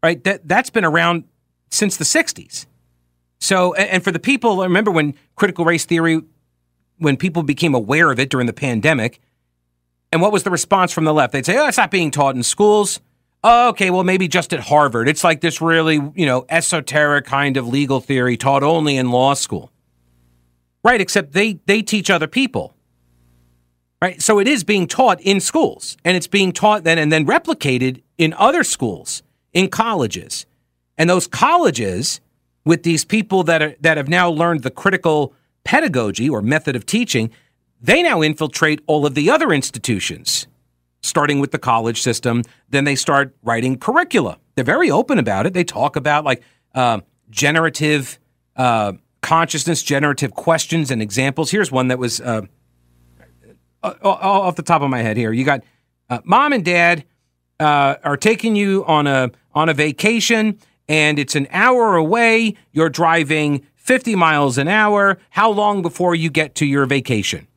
right? 0.04 0.24
That 0.24 0.48
that's 0.48 0.70
been 0.70 0.86
around 0.86 1.24
since 1.72 1.98
the 1.98 2.04
'60s. 2.04 2.68
So, 3.42 3.74
and 3.74 4.04
for 4.04 4.12
the 4.12 4.20
people, 4.20 4.62
I 4.62 4.66
remember 4.66 4.92
when 4.92 5.16
critical 5.36 5.66
race 5.66 5.84
theory, 5.84 6.22
when 7.00 7.18
people 7.18 7.42
became 7.42 7.74
aware 7.74 8.12
of 8.12 8.20
it 8.20 8.30
during 8.30 8.46
the 8.46 8.54
pandemic, 8.54 9.20
and 10.12 10.22
what 10.22 10.32
was 10.32 10.44
the 10.44 10.52
response 10.52 10.94
from 10.94 11.06
the 11.06 11.14
left? 11.14 11.34
They'd 11.34 11.46
say, 11.46 11.58
oh, 11.58 11.68
it's 11.68 11.78
not 11.78 11.90
being 11.90 12.12
taught 12.12 12.36
in 12.36 12.44
schools. 12.44 13.00
Oh, 13.44 13.70
okay, 13.70 13.90
well, 13.90 14.04
maybe 14.04 14.28
just 14.28 14.54
at 14.54 14.60
Harvard. 14.60 15.10
It's 15.10 15.24
like 15.24 15.42
this 15.42 15.60
really, 15.60 15.96
you 16.14 16.28
know, 16.28 16.46
esoteric 16.50 17.26
kind 17.26 17.58
of 17.58 17.68
legal 17.68 18.00
theory 18.00 18.38
taught 18.38 18.62
only 18.62 18.96
in 18.96 19.10
law 19.10 19.34
school. 19.34 19.72
Right, 20.84 21.02
except 21.02 21.32
they, 21.34 21.60
they 21.66 21.82
teach 21.82 22.12
other 22.12 22.28
people. 22.28 22.76
Right, 24.04 24.22
so 24.22 24.38
it 24.38 24.48
is 24.48 24.64
being 24.64 24.86
taught 24.88 25.20
in 25.20 25.40
schools, 25.40 25.98
and 26.06 26.16
it's 26.16 26.28
being 26.28 26.52
taught 26.52 26.84
then 26.84 27.00
and 27.00 27.12
then 27.12 27.26
replicated 27.26 28.04
in 28.20 28.34
other 28.34 28.64
schools, 28.64 29.24
in 29.52 29.70
colleges. 29.70 30.46
And 30.96 31.10
those 31.10 31.26
colleges 31.26 32.22
with 32.66 32.84
these 32.84 33.06
people 33.06 33.44
that 33.44 33.62
are 33.62 33.76
that 33.82 33.98
have 33.98 34.08
now 34.08 34.30
learned 34.30 34.64
the 34.64 34.72
critical 34.72 35.34
pedagogy 35.64 36.30
or 36.30 36.42
method 36.42 36.76
of 36.76 36.86
teaching, 36.86 37.32
they 37.82 38.02
now 38.04 38.22
infiltrate 38.22 38.82
all 38.88 39.06
of 39.06 39.16
the 39.16 39.30
other 39.30 39.52
institutions, 39.52 40.48
starting 41.02 41.40
with 41.40 41.52
the 41.52 41.60
college 41.60 42.02
system. 42.02 42.44
Then 42.70 42.84
they 42.84 42.96
start 42.96 43.36
writing 43.44 43.78
curricula. 43.78 44.38
They're 44.56 44.64
very 44.64 44.92
open 44.92 45.18
about 45.18 45.46
it. 45.46 45.54
They 45.54 45.64
talk 45.64 45.96
about 45.96 46.24
like 46.24 46.44
uh, 46.76 47.02
generative 47.30 48.20
uh, 48.56 48.94
consciousness, 49.22 49.82
generative 49.84 50.34
questions 50.34 50.92
and 50.92 51.02
examples. 51.02 51.52
Here's 51.52 51.72
one 51.72 51.88
that 51.88 52.00
was 52.00 52.22
uh, 52.22 52.42
off 53.84 54.56
the 54.56 54.64
top 54.64 54.82
of 54.82 54.90
my 54.90 55.02
head. 55.02 55.18
Here, 55.18 55.32
you 55.32 55.44
got 55.44 55.64
uh, 56.10 56.20
mom 56.24 56.54
and 56.54 56.64
dad 56.64 57.06
uh, 57.60 57.96
are 58.04 58.18
taking 58.18 58.56
you 58.56 58.86
on 58.86 59.08
a 59.08 59.32
on 59.54 59.70
a 59.70 59.74
vacation 59.74 60.60
and 60.92 61.18
it's 61.18 61.36
an 61.36 61.48
hour 61.52 61.96
away. 61.96 62.54
You're 62.74 62.90
driving 62.90 63.66
50 63.76 64.14
miles 64.18 64.58
an 64.58 64.68
hour. 64.68 65.18
How 65.30 65.50
long 65.50 65.82
before 65.82 66.16
you 66.16 66.30
get 66.30 66.54
to 66.56 66.66
your 66.66 66.86
vacation? 66.86 67.48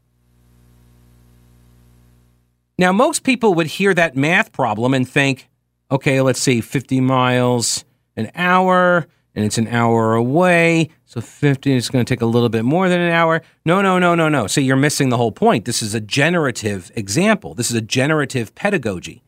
Now, 2.79 2.93
most 2.93 3.25
people 3.25 3.55
would 3.55 3.67
hear 3.67 3.93
that 3.93 4.15
math 4.15 4.53
problem 4.53 4.95
and 4.95 5.09
think, 5.09 5.49
okay, 5.91 6.21
let's 6.21 6.41
see, 6.41 6.61
50 6.61 7.01
miles 7.01 7.85
an 8.17 8.31
hour, 8.37 9.09
and 9.35 9.45
it's 9.45 9.59
an 9.59 9.67
hour 9.67 10.15
away. 10.15 10.91
So 11.05 11.21
50 11.21 11.73
is 11.73 11.89
going 11.89 12.05
to 12.05 12.09
take 12.09 12.23
a 12.23 12.27
little 12.27 12.49
bit 12.49 12.65
more 12.65 12.89
than 12.89 13.01
an 13.01 13.11
hour. 13.11 13.43
No, 13.65 13.83
no, 13.83 13.99
no, 13.99 14.15
no, 14.15 14.29
no. 14.29 14.47
So 14.47 14.61
you're 14.61 14.77
missing 14.77 15.09
the 15.09 15.17
whole 15.17 15.33
point. 15.33 15.65
This 15.65 15.83
is 15.83 15.93
a 15.93 16.01
generative 16.01 16.93
example, 16.95 17.55
this 17.55 17.69
is 17.69 17.77
a 17.77 17.83
generative 17.83 18.55
pedagogy. 18.55 19.25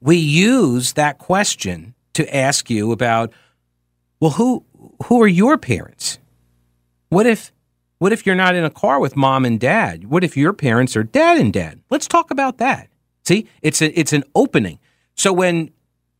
We 0.00 0.16
use 0.16 0.94
that 0.94 1.18
question 1.18 1.94
to 2.14 2.36
ask 2.36 2.70
you 2.70 2.92
about 2.92 3.32
well 4.20 4.32
who 4.32 4.64
who 5.04 5.22
are 5.22 5.28
your 5.28 5.58
parents 5.58 6.18
what 7.08 7.26
if 7.26 7.52
What 7.98 8.12
if 8.12 8.26
you're 8.26 8.44
not 8.44 8.56
in 8.56 8.64
a 8.64 8.70
car 8.70 8.98
with 8.98 9.14
mom 9.14 9.44
and 9.44 9.60
dad? 9.60 10.06
What 10.10 10.24
if 10.24 10.36
your 10.36 10.52
parents 10.52 10.96
are 10.96 11.04
dad 11.04 11.38
and 11.38 11.52
dad? 11.52 11.78
Let's 11.88 12.08
talk 12.08 12.32
about 12.32 12.58
that. 12.58 12.88
See, 13.24 13.46
it's 13.60 13.80
a, 13.80 13.96
it's 13.96 14.12
an 14.12 14.24
opening. 14.34 14.80
So 15.14 15.32
when 15.32 15.70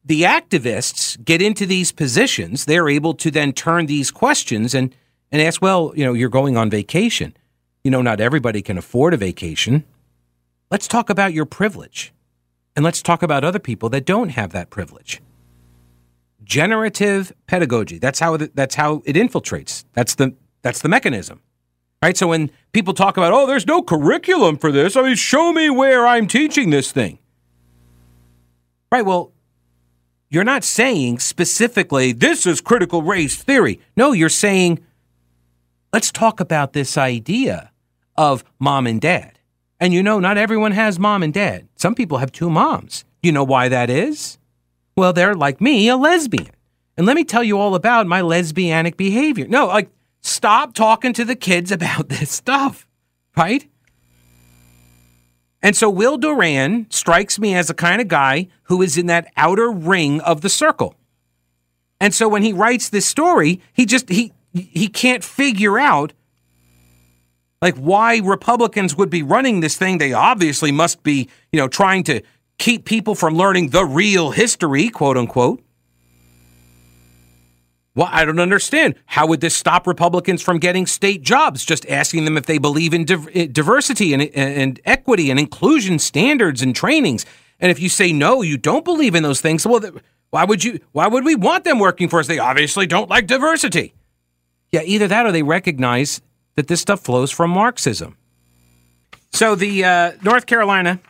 the 0.04 0.22
activists 0.22 1.18
get 1.24 1.42
into 1.42 1.66
these 1.66 1.90
positions, 1.90 2.66
they're 2.66 2.88
able 2.88 3.14
to 3.14 3.30
then 3.32 3.52
turn 3.52 3.86
these 3.86 4.12
questions 4.12 4.74
and, 4.74 4.94
and 5.32 5.42
ask, 5.42 5.60
well, 5.60 5.92
you 5.96 6.04
know, 6.04 6.14
you're 6.14 6.38
going 6.40 6.56
on 6.56 6.70
vacation. 6.70 7.34
You 7.82 7.90
know, 7.90 8.02
not 8.02 8.20
everybody 8.20 8.62
can 8.62 8.78
afford 8.78 9.12
a 9.14 9.16
vacation. 9.16 9.82
Let's 10.70 10.86
talk 10.86 11.10
about 11.10 11.32
your 11.32 11.46
privilege. 11.46 12.12
And 12.76 12.84
let's 12.84 13.02
talk 13.02 13.24
about 13.24 13.42
other 13.42 13.58
people 13.58 13.88
that 13.90 14.06
don't 14.06 14.30
have 14.30 14.52
that 14.52 14.70
privilege. 14.70 15.20
Generative 16.44 17.32
pedagogy. 17.46 17.98
That's 17.98 18.18
how 18.18 18.34
it, 18.34 18.54
that's 18.56 18.74
how 18.74 19.02
it 19.04 19.16
infiltrates. 19.16 19.84
That's 19.92 20.14
the 20.14 20.34
that's 20.62 20.80
the 20.80 20.88
mechanism. 20.88 21.40
Right? 22.02 22.16
So 22.16 22.28
when 22.28 22.50
people 22.72 22.94
talk 22.94 23.16
about, 23.16 23.32
"Oh, 23.32 23.46
there's 23.46 23.66
no 23.66 23.82
curriculum 23.82 24.58
for 24.58 24.72
this." 24.72 24.96
I 24.96 25.02
mean, 25.02 25.14
show 25.14 25.52
me 25.52 25.70
where 25.70 26.06
I'm 26.06 26.26
teaching 26.26 26.70
this 26.70 26.90
thing. 26.90 27.18
Right? 28.90 29.04
Well, 29.04 29.32
you're 30.28 30.44
not 30.44 30.64
saying 30.64 31.18
specifically 31.18 32.12
this 32.12 32.46
is 32.46 32.60
critical 32.60 33.02
race 33.02 33.42
theory. 33.42 33.80
No, 33.96 34.12
you're 34.12 34.28
saying 34.28 34.80
let's 35.92 36.10
talk 36.10 36.40
about 36.40 36.72
this 36.72 36.96
idea 36.96 37.70
of 38.16 38.42
mom 38.58 38.86
and 38.86 39.00
dad. 39.00 39.38
And 39.78 39.92
you 39.92 40.02
know, 40.02 40.20
not 40.20 40.38
everyone 40.38 40.72
has 40.72 40.98
mom 40.98 41.22
and 41.22 41.34
dad. 41.34 41.68
Some 41.76 41.94
people 41.94 42.18
have 42.18 42.32
two 42.32 42.48
moms. 42.48 43.04
You 43.22 43.32
know 43.32 43.44
why 43.44 43.68
that 43.68 43.90
is? 43.90 44.38
Well, 44.96 45.12
they're 45.12 45.34
like 45.34 45.60
me, 45.60 45.88
a 45.88 45.96
lesbian. 45.96 46.50
And 46.96 47.06
let 47.06 47.16
me 47.16 47.24
tell 47.24 47.42
you 47.42 47.58
all 47.58 47.74
about 47.74 48.06
my 48.06 48.20
lesbianic 48.20 48.96
behavior. 48.96 49.46
No, 49.48 49.66
like, 49.66 49.90
stop 50.20 50.74
talking 50.74 51.12
to 51.14 51.24
the 51.24 51.36
kids 51.36 51.72
about 51.72 52.08
this 52.10 52.30
stuff, 52.30 52.86
right? 53.36 53.66
And 55.62 55.76
so 55.76 55.88
Will 55.88 56.18
Doran 56.18 56.86
strikes 56.90 57.38
me 57.38 57.54
as 57.54 57.70
a 57.70 57.74
kind 57.74 58.00
of 58.00 58.08
guy 58.08 58.48
who 58.64 58.82
is 58.82 58.98
in 58.98 59.06
that 59.06 59.32
outer 59.36 59.70
ring 59.70 60.20
of 60.20 60.40
the 60.40 60.48
circle. 60.48 60.96
And 62.00 62.12
so 62.12 62.28
when 62.28 62.42
he 62.42 62.52
writes 62.52 62.88
this 62.88 63.06
story, 63.06 63.60
he 63.72 63.86
just 63.86 64.08
he 64.08 64.32
he 64.52 64.88
can't 64.88 65.22
figure 65.22 65.78
out 65.78 66.12
like 67.62 67.76
why 67.76 68.18
Republicans 68.18 68.96
would 68.96 69.08
be 69.08 69.22
running 69.22 69.60
this 69.60 69.76
thing. 69.76 69.98
They 69.98 70.12
obviously 70.12 70.72
must 70.72 71.04
be, 71.04 71.28
you 71.52 71.60
know, 71.60 71.68
trying 71.68 72.02
to 72.04 72.20
keep 72.62 72.84
people 72.84 73.16
from 73.16 73.34
learning 73.34 73.70
the 73.70 73.84
real 73.84 74.30
history, 74.30 74.88
quote 74.88 75.16
unquote. 75.16 75.60
Well, 77.94 78.08
I 78.10 78.24
don't 78.24 78.38
understand. 78.38 78.94
How 79.04 79.26
would 79.26 79.40
this 79.40 79.54
stop 79.54 79.86
Republicans 79.86 80.40
from 80.40 80.58
getting 80.58 80.86
state 80.86 81.22
jobs? 81.22 81.64
Just 81.64 81.84
asking 81.88 82.24
them 82.24 82.38
if 82.38 82.46
they 82.46 82.58
believe 82.58 82.94
in 82.94 83.04
diversity 83.04 84.14
and, 84.14 84.22
and 84.34 84.80
equity 84.84 85.28
and 85.30 85.38
inclusion 85.38 85.98
standards 85.98 86.62
and 86.62 86.74
trainings. 86.74 87.26
And 87.58 87.70
if 87.70 87.80
you 87.80 87.88
say 87.88 88.12
no, 88.12 88.42
you 88.42 88.56
don't 88.56 88.84
believe 88.84 89.14
in 89.16 89.24
those 89.24 89.40
things. 89.40 89.66
Well, 89.66 89.82
why 90.30 90.44
would 90.44 90.62
you? 90.64 90.78
Why 90.92 91.08
would 91.08 91.24
we 91.24 91.34
want 91.34 91.64
them 91.64 91.80
working 91.80 92.08
for 92.08 92.20
us? 92.20 92.28
They 92.28 92.38
obviously 92.38 92.86
don't 92.86 93.10
like 93.10 93.26
diversity. 93.26 93.92
Yeah, 94.70 94.82
either 94.84 95.08
that 95.08 95.26
or 95.26 95.32
they 95.32 95.42
recognize 95.42 96.22
that 96.54 96.68
this 96.68 96.80
stuff 96.80 97.00
flows 97.00 97.30
from 97.30 97.50
Marxism. 97.50 98.16
So 99.32 99.54
the 99.54 99.84
uh, 99.84 100.12
North 100.22 100.46
Carolina 100.46 101.00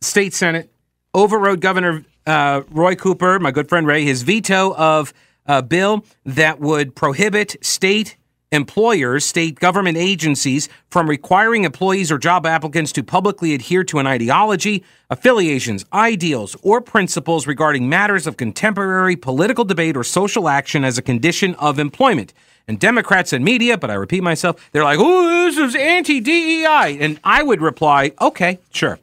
State 0.00 0.34
Senate 0.34 0.70
overrode 1.16 1.60
Governor 1.60 2.04
uh, 2.26 2.60
Roy 2.70 2.94
Cooper, 2.94 3.40
my 3.40 3.50
good 3.50 3.68
friend 3.68 3.86
Ray, 3.86 4.04
his 4.04 4.22
veto 4.22 4.74
of 4.76 5.14
a 5.46 5.62
bill 5.62 6.04
that 6.24 6.60
would 6.60 6.94
prohibit 6.94 7.56
state 7.64 8.16
employers, 8.52 9.24
state 9.24 9.58
government 9.58 9.96
agencies, 9.96 10.68
from 10.90 11.08
requiring 11.08 11.64
employees 11.64 12.12
or 12.12 12.18
job 12.18 12.46
applicants 12.46 12.92
to 12.92 13.02
publicly 13.02 13.54
adhere 13.54 13.82
to 13.82 13.98
an 13.98 14.06
ideology, 14.06 14.84
affiliations, 15.10 15.84
ideals, 15.92 16.54
or 16.62 16.80
principles 16.80 17.46
regarding 17.46 17.88
matters 17.88 18.26
of 18.26 18.36
contemporary 18.36 19.16
political 19.16 19.64
debate 19.64 19.96
or 19.96 20.04
social 20.04 20.48
action 20.48 20.84
as 20.84 20.98
a 20.98 21.02
condition 21.02 21.54
of 21.56 21.78
employment. 21.78 22.32
And 22.68 22.78
Democrats 22.78 23.32
and 23.32 23.44
media, 23.44 23.78
but 23.78 23.90
I 23.90 23.94
repeat 23.94 24.22
myself, 24.22 24.68
they're 24.72 24.84
like, 24.84 24.98
oh, 25.00 25.46
this 25.46 25.56
is 25.56 25.74
anti 25.74 26.20
DEI. 26.20 26.98
And 27.00 27.18
I 27.24 27.42
would 27.42 27.62
reply, 27.62 28.12
okay, 28.20 28.58
sure. 28.70 28.98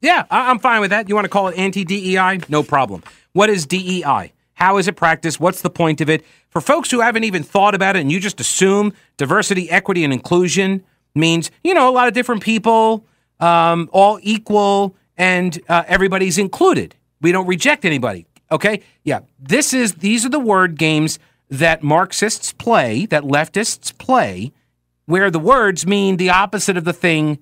Yeah, 0.00 0.24
I'm 0.30 0.58
fine 0.58 0.80
with 0.80 0.90
that. 0.90 1.08
You 1.08 1.14
want 1.14 1.24
to 1.24 1.30
call 1.30 1.48
it 1.48 1.56
anti 1.58 1.84
DEI? 1.84 2.40
No 2.48 2.62
problem. 2.62 3.02
What 3.32 3.50
is 3.50 3.66
DEI? 3.66 4.32
How 4.54 4.78
is 4.78 4.88
it 4.88 4.96
practiced? 4.96 5.40
What's 5.40 5.62
the 5.62 5.70
point 5.70 6.00
of 6.00 6.08
it? 6.08 6.24
For 6.48 6.60
folks 6.60 6.90
who 6.90 7.00
haven't 7.00 7.24
even 7.24 7.42
thought 7.42 7.74
about 7.74 7.96
it 7.96 8.00
and 8.00 8.10
you 8.10 8.20
just 8.20 8.40
assume 8.40 8.92
diversity, 9.18 9.70
equity, 9.70 10.04
and 10.04 10.12
inclusion 10.12 10.82
means, 11.14 11.50
you 11.62 11.74
know, 11.74 11.88
a 11.88 11.92
lot 11.92 12.08
of 12.08 12.14
different 12.14 12.42
people, 12.42 13.04
um, 13.40 13.90
all 13.92 14.18
equal, 14.22 14.94
and 15.18 15.60
uh, 15.68 15.84
everybody's 15.86 16.38
included. 16.38 16.94
We 17.20 17.32
don't 17.32 17.46
reject 17.46 17.84
anybody. 17.84 18.26
Okay? 18.50 18.82
Yeah. 19.04 19.20
This 19.38 19.74
is, 19.74 19.96
these 19.96 20.24
are 20.24 20.30
the 20.30 20.38
word 20.38 20.78
games 20.78 21.18
that 21.50 21.82
Marxists 21.82 22.52
play, 22.52 23.06
that 23.06 23.24
leftists 23.24 23.96
play, 23.96 24.52
where 25.06 25.30
the 25.30 25.38
words 25.38 25.86
mean 25.86 26.16
the 26.16 26.30
opposite 26.30 26.76
of 26.76 26.84
the 26.84 26.92
thing 26.92 27.38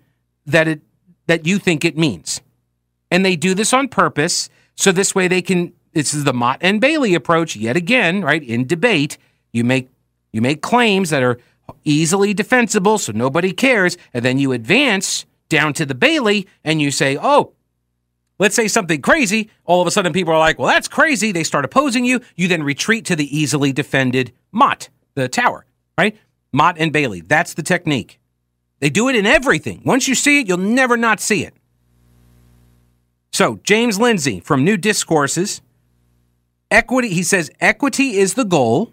that 0.46 0.68
it, 0.68 0.82
that 1.26 1.46
you 1.46 1.58
think 1.58 1.84
it 1.84 1.96
means. 1.96 2.40
And 3.14 3.24
they 3.24 3.36
do 3.36 3.54
this 3.54 3.72
on 3.72 3.86
purpose. 3.86 4.50
So 4.74 4.90
this 4.90 5.14
way 5.14 5.28
they 5.28 5.40
can 5.40 5.72
this 5.92 6.14
is 6.14 6.24
the 6.24 6.32
Motte 6.32 6.58
and 6.62 6.80
Bailey 6.80 7.14
approach 7.14 7.54
yet 7.54 7.76
again, 7.76 8.22
right? 8.22 8.42
In 8.42 8.66
debate, 8.66 9.18
you 9.52 9.62
make 9.62 9.88
you 10.32 10.42
make 10.42 10.62
claims 10.62 11.10
that 11.10 11.22
are 11.22 11.38
easily 11.84 12.34
defensible 12.34 12.98
so 12.98 13.12
nobody 13.12 13.52
cares, 13.52 13.96
and 14.12 14.24
then 14.24 14.38
you 14.38 14.50
advance 14.50 15.26
down 15.48 15.74
to 15.74 15.86
the 15.86 15.94
Bailey 15.94 16.48
and 16.64 16.82
you 16.82 16.90
say, 16.90 17.16
"Oh, 17.16 17.52
let's 18.40 18.56
say 18.56 18.66
something 18.66 19.00
crazy." 19.00 19.48
All 19.64 19.80
of 19.80 19.86
a 19.86 19.92
sudden 19.92 20.12
people 20.12 20.34
are 20.34 20.40
like, 20.40 20.58
"Well, 20.58 20.66
that's 20.66 20.88
crazy." 20.88 21.30
They 21.30 21.44
start 21.44 21.64
opposing 21.64 22.04
you. 22.04 22.20
You 22.34 22.48
then 22.48 22.64
retreat 22.64 23.04
to 23.04 23.14
the 23.14 23.38
easily 23.38 23.72
defended 23.72 24.32
Motte, 24.50 24.88
the 25.14 25.28
tower, 25.28 25.66
right? 25.96 26.16
Motte 26.52 26.78
and 26.80 26.92
Bailey. 26.92 27.20
That's 27.20 27.54
the 27.54 27.62
technique. 27.62 28.18
They 28.80 28.90
do 28.90 29.08
it 29.08 29.14
in 29.14 29.24
everything. 29.24 29.82
Once 29.84 30.08
you 30.08 30.16
see 30.16 30.40
it, 30.40 30.48
you'll 30.48 30.58
never 30.58 30.96
not 30.96 31.20
see 31.20 31.44
it. 31.44 31.54
So, 33.34 33.58
James 33.64 33.98
Lindsay 33.98 34.38
from 34.38 34.62
New 34.62 34.76
Discourses 34.76 35.60
Equity, 36.70 37.08
he 37.08 37.24
says, 37.24 37.50
equity 37.60 38.16
is 38.16 38.34
the 38.34 38.44
goal. 38.44 38.92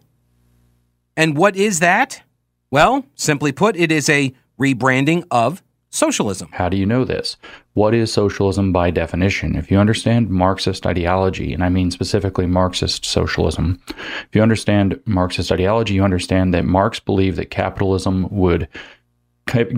And 1.16 1.38
what 1.38 1.56
is 1.56 1.80
that? 1.80 2.24
Well, 2.72 3.06
simply 3.14 3.52
put, 3.52 3.76
it 3.76 3.92
is 3.92 4.10
a 4.10 4.34
rebranding 4.60 5.26
of 5.30 5.62
socialism. 5.92 6.50
How 6.54 6.70
do 6.70 6.78
you 6.78 6.88
know 6.88 7.06
this? 7.06 7.38
What 7.74 7.94
is 7.94 8.12
socialism 8.12 8.72
by 8.72 8.90
definition? 8.90 9.56
If 9.56 9.70
you 9.70 9.78
understand 9.78 10.32
Marxist 10.32 10.88
ideology, 10.88 11.54
and 11.54 11.64
I 11.64 11.70
mean 11.70 11.92
specifically 11.92 12.48
Marxist 12.48 13.06
socialism, 13.06 13.80
if 13.90 14.30
you 14.34 14.42
understand 14.42 15.00
Marxist 15.06 15.52
ideology, 15.52 15.94
you 15.94 16.04
understand 16.04 16.52
that 16.56 16.66
Marx 16.66 17.00
believed 17.00 17.38
that 17.38 17.52
capitalism 17.52 18.28
would 18.32 18.68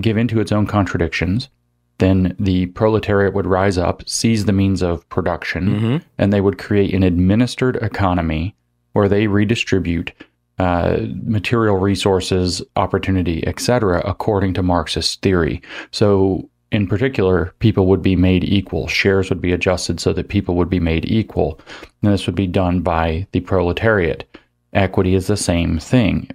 give 0.00 0.16
into 0.16 0.40
its 0.40 0.52
own 0.52 0.66
contradictions 0.66 1.50
then 1.98 2.34
the 2.38 2.66
proletariat 2.66 3.34
would 3.34 3.46
rise 3.46 3.78
up, 3.78 4.08
seize 4.08 4.44
the 4.44 4.52
means 4.52 4.82
of 4.82 5.08
production, 5.08 5.68
mm-hmm. 5.68 5.96
and 6.18 6.32
they 6.32 6.40
would 6.40 6.58
create 6.58 6.92
an 6.94 7.02
administered 7.02 7.76
economy 7.76 8.54
where 8.92 9.08
they 9.08 9.26
redistribute 9.26 10.12
uh, 10.58 10.98
material 11.24 11.78
resources, 11.78 12.62
opportunity, 12.76 13.46
etc., 13.46 14.00
according 14.04 14.54
to 14.54 14.62
Marxist 14.62 15.20
theory. 15.20 15.60
So, 15.90 16.48
in 16.70 16.86
particular, 16.86 17.52
people 17.58 17.86
would 17.86 18.02
be 18.02 18.16
made 18.16 18.44
equal. 18.44 18.88
Shares 18.88 19.30
would 19.30 19.40
be 19.40 19.52
adjusted 19.52 20.00
so 20.00 20.12
that 20.12 20.28
people 20.28 20.56
would 20.56 20.70
be 20.70 20.80
made 20.80 21.04
equal. 21.04 21.60
And 22.02 22.12
this 22.12 22.26
would 22.26 22.34
be 22.34 22.48
done 22.48 22.80
by 22.80 23.26
the 23.32 23.40
proletariat. 23.40 24.38
Equity 24.72 25.14
is 25.14 25.28
the 25.28 25.36
same 25.36 25.78
thing. 25.78 26.30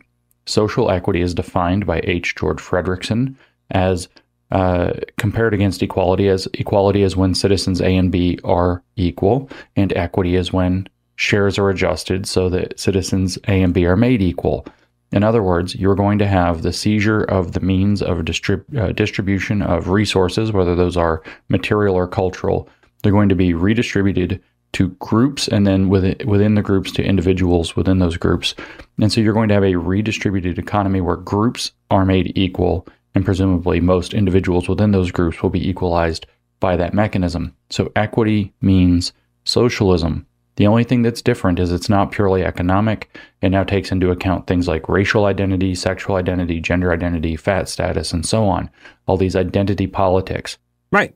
Social 0.45 0.89
equity 0.89 1.21
is 1.21 1.33
defined 1.33 1.85
by 1.85 2.01
H. 2.03 2.35
George 2.35 2.61
Frederickson 2.61 3.35
as 3.71 4.07
uh, 4.51 4.93
compared 5.17 5.53
against 5.53 5.83
equality 5.83 6.27
as 6.27 6.47
equality 6.53 7.03
is 7.03 7.15
when 7.15 7.35
citizens 7.35 7.81
A 7.81 7.95
and 7.95 8.11
B 8.11 8.39
are 8.43 8.83
equal, 8.95 9.49
and 9.75 9.93
equity 9.93 10.35
is 10.35 10.51
when 10.51 10.87
shares 11.15 11.57
are 11.59 11.69
adjusted 11.69 12.25
so 12.25 12.49
that 12.49 12.79
citizens 12.79 13.37
A 13.47 13.61
and 13.61 13.73
B 13.73 13.85
are 13.85 13.97
made 13.97 14.21
equal. 14.21 14.65
In 15.11 15.23
other 15.23 15.43
words, 15.43 15.75
you're 15.75 15.95
going 15.95 16.19
to 16.19 16.27
have 16.27 16.61
the 16.61 16.71
seizure 16.71 17.23
of 17.23 17.53
the 17.53 17.59
means 17.59 18.01
of 18.01 18.19
distrib- 18.19 18.77
uh, 18.77 18.91
distribution 18.91 19.61
of 19.61 19.89
resources, 19.89 20.51
whether 20.51 20.75
those 20.75 20.97
are 20.97 21.23
material 21.49 21.95
or 21.95 22.07
cultural. 22.07 22.69
They're 23.01 23.11
going 23.11 23.29
to 23.29 23.35
be 23.35 23.53
redistributed 23.53 24.41
to 24.73 24.89
groups 24.99 25.47
and 25.47 25.65
then 25.65 25.89
within, 25.89 26.15
within 26.27 26.55
the 26.55 26.61
groups 26.61 26.91
to 26.91 27.03
individuals 27.03 27.75
within 27.75 27.99
those 27.99 28.17
groups. 28.17 28.53
And 28.99 29.11
so 29.11 29.19
you're 29.19 29.33
going 29.33 29.49
to 29.49 29.55
have 29.55 29.63
a 29.63 29.75
redistributed 29.75 30.59
economy 30.59 31.01
where 31.01 31.15
groups 31.15 31.71
are 31.89 32.05
made 32.05 32.31
equal 32.37 32.87
and 33.15 33.25
presumably 33.25 33.79
most 33.79 34.13
individuals 34.13 34.69
within 34.69 34.91
those 34.91 35.11
groups 35.11 35.41
will 35.41 35.49
be 35.49 35.67
equalized 35.67 36.25
by 36.59 36.75
that 36.75 36.93
mechanism. 36.93 37.55
So 37.69 37.91
equity 37.95 38.53
means 38.61 39.13
socialism. 39.45 40.25
The 40.57 40.67
only 40.67 40.83
thing 40.83 41.03
that's 41.03 41.21
different 41.21 41.57
is 41.57 41.71
it's 41.71 41.87
not 41.87 42.11
purely 42.11 42.43
economic. 42.43 43.17
It 43.41 43.49
now 43.49 43.63
takes 43.63 43.91
into 43.91 44.11
account 44.11 44.45
things 44.45 44.67
like 44.67 44.89
racial 44.89 45.25
identity, 45.25 45.73
sexual 45.73 46.17
identity, 46.17 46.59
gender 46.59 46.91
identity, 46.91 47.37
fat 47.37 47.69
status, 47.69 48.11
and 48.11 48.25
so 48.25 48.45
on. 48.45 48.69
All 49.05 49.15
these 49.15 49.37
identity 49.37 49.87
politics. 49.87 50.57
Right. 50.91 51.15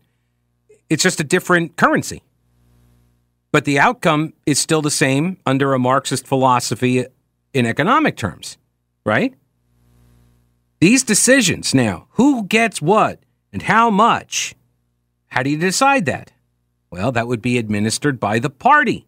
It's 0.89 1.03
just 1.03 1.19
a 1.19 1.25
different 1.25 1.75
currency. 1.75 2.23
But 3.51 3.65
the 3.65 3.79
outcome 3.79 4.33
is 4.45 4.59
still 4.59 4.81
the 4.81 4.89
same 4.89 5.37
under 5.45 5.73
a 5.73 5.79
Marxist 5.79 6.25
philosophy 6.25 7.05
in 7.53 7.65
economic 7.65 8.15
terms, 8.15 8.57
right? 9.05 9.35
These 10.83 11.03
decisions 11.03 11.73
now, 11.73 12.07
who 12.15 12.43
gets 12.43 12.81
what 12.81 13.23
and 13.53 13.61
how 13.61 13.89
much, 13.89 14.53
how 15.27 15.41
do 15.41 15.49
you 15.49 15.57
decide 15.57 16.05
that? 16.07 16.33
Well, 16.91 17.13
that 17.13 17.25
would 17.25 17.41
be 17.41 17.57
administered 17.57 18.19
by 18.19 18.39
the 18.39 18.49
party. 18.49 19.07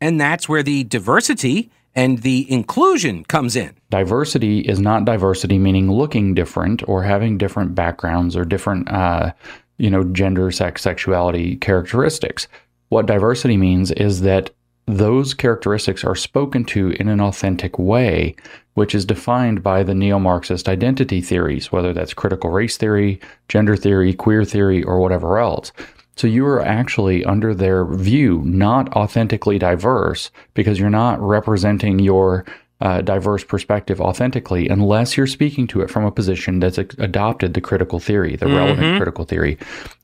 And 0.00 0.20
that's 0.20 0.48
where 0.48 0.62
the 0.62 0.84
diversity 0.84 1.72
and 1.92 2.18
the 2.18 2.48
inclusion 2.48 3.24
comes 3.24 3.56
in. 3.56 3.74
Diversity 3.90 4.60
is 4.60 4.78
not 4.78 5.04
diversity 5.04 5.58
meaning 5.58 5.90
looking 5.90 6.34
different 6.34 6.88
or 6.88 7.02
having 7.02 7.36
different 7.36 7.74
backgrounds 7.74 8.36
or 8.36 8.44
different, 8.44 8.88
uh, 8.92 9.32
you 9.78 9.90
know, 9.90 10.04
gender, 10.04 10.52
sex, 10.52 10.82
sexuality 10.82 11.56
characteristics. 11.56 12.46
What 12.90 13.06
diversity 13.06 13.56
means 13.56 13.90
is 13.90 14.20
that 14.20 14.50
those 14.86 15.34
characteristics 15.34 16.04
are 16.04 16.14
spoken 16.14 16.64
to 16.64 16.90
in 16.90 17.08
an 17.08 17.20
authentic 17.20 17.78
way, 17.78 18.36
which 18.74 18.94
is 18.94 19.04
defined 19.04 19.62
by 19.62 19.82
the 19.82 19.94
neo 19.94 20.18
Marxist 20.18 20.68
identity 20.68 21.20
theories, 21.20 21.72
whether 21.72 21.92
that's 21.92 22.12
critical 22.12 22.50
race 22.50 22.76
theory, 22.76 23.20
gender 23.48 23.76
theory, 23.76 24.12
queer 24.12 24.44
theory, 24.44 24.82
or 24.82 25.00
whatever 25.00 25.38
else. 25.38 25.72
So 26.16 26.26
you 26.26 26.46
are 26.46 26.62
actually, 26.62 27.24
under 27.24 27.54
their 27.54 27.84
view, 27.84 28.42
not 28.44 28.92
authentically 28.94 29.58
diverse 29.58 30.30
because 30.54 30.78
you're 30.78 30.90
not 30.90 31.20
representing 31.20 31.98
your 31.98 32.44
uh, 32.80 33.00
diverse 33.00 33.42
perspective 33.42 34.00
authentically 34.00 34.68
unless 34.68 35.16
you're 35.16 35.26
speaking 35.26 35.66
to 35.66 35.80
it 35.80 35.90
from 35.90 36.04
a 36.04 36.10
position 36.10 36.60
that's 36.60 36.76
adopted 36.76 37.54
the 37.54 37.60
critical 37.60 37.98
theory, 37.98 38.36
the 38.36 38.46
mm-hmm. 38.46 38.56
relevant 38.56 38.96
critical 38.96 39.24
theory. 39.24 39.56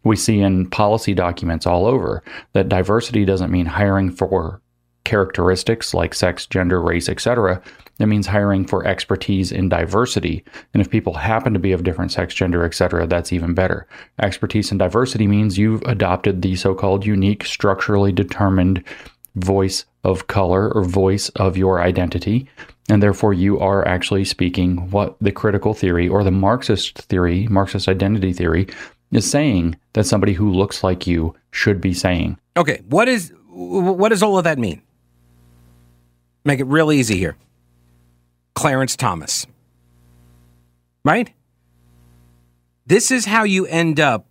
We 0.04 0.16
see 0.16 0.40
in 0.40 0.70
policy 0.70 1.12
documents 1.12 1.66
all 1.66 1.86
over 1.86 2.22
that 2.54 2.68
diversity 2.68 3.24
doesn't 3.24 3.50
mean 3.50 3.66
hiring 3.66 4.10
for 4.10 4.60
characteristics 5.04 5.94
like 5.94 6.14
sex, 6.14 6.46
gender, 6.46 6.80
race, 6.80 7.08
etc. 7.08 7.60
That 7.98 8.06
means 8.06 8.26
hiring 8.26 8.66
for 8.66 8.86
expertise 8.86 9.52
in 9.52 9.68
diversity. 9.68 10.42
And 10.72 10.80
if 10.80 10.90
people 10.90 11.14
happen 11.14 11.52
to 11.52 11.58
be 11.58 11.72
of 11.72 11.84
different 11.84 12.12
sex, 12.12 12.34
gender, 12.34 12.64
etc., 12.64 13.06
that's 13.06 13.32
even 13.32 13.52
better. 13.52 13.86
Expertise 14.20 14.72
in 14.72 14.78
diversity 14.78 15.26
means 15.26 15.58
you've 15.58 15.82
adopted 15.82 16.40
the 16.40 16.56
so 16.56 16.74
called 16.74 17.04
unique, 17.04 17.44
structurally 17.44 18.12
determined 18.12 18.82
voice 19.36 19.84
of 20.02 20.26
color 20.28 20.72
or 20.72 20.82
voice 20.82 21.28
of 21.30 21.56
your 21.56 21.80
identity. 21.80 22.48
And 22.88 23.02
therefore, 23.02 23.34
you 23.34 23.60
are 23.60 23.86
actually 23.86 24.24
speaking 24.24 24.90
what 24.90 25.16
the 25.20 25.30
critical 25.30 25.74
theory 25.74 26.08
or 26.08 26.24
the 26.24 26.30
Marxist 26.30 26.98
theory, 27.02 27.46
Marxist 27.48 27.86
identity 27.86 28.32
theory, 28.32 28.66
is 29.12 29.30
saying 29.30 29.76
that 29.92 30.04
somebody 30.04 30.32
who 30.32 30.50
looks 30.50 30.82
like 30.82 31.06
you 31.06 31.34
should 31.50 31.80
be 31.80 31.92
saying. 31.92 32.38
Okay, 32.56 32.80
what 32.88 33.08
is 33.08 33.32
what 33.48 34.08
does 34.08 34.22
all 34.22 34.38
of 34.38 34.44
that 34.44 34.58
mean? 34.58 34.82
Make 36.44 36.60
it 36.60 36.64
real 36.64 36.90
easy 36.92 37.16
here. 37.16 37.36
Clarence 38.54 38.96
Thomas. 38.96 39.46
Right? 41.04 41.32
This 42.86 43.10
is 43.10 43.24
how 43.24 43.44
you 43.44 43.66
end 43.66 44.00
up 44.00 44.26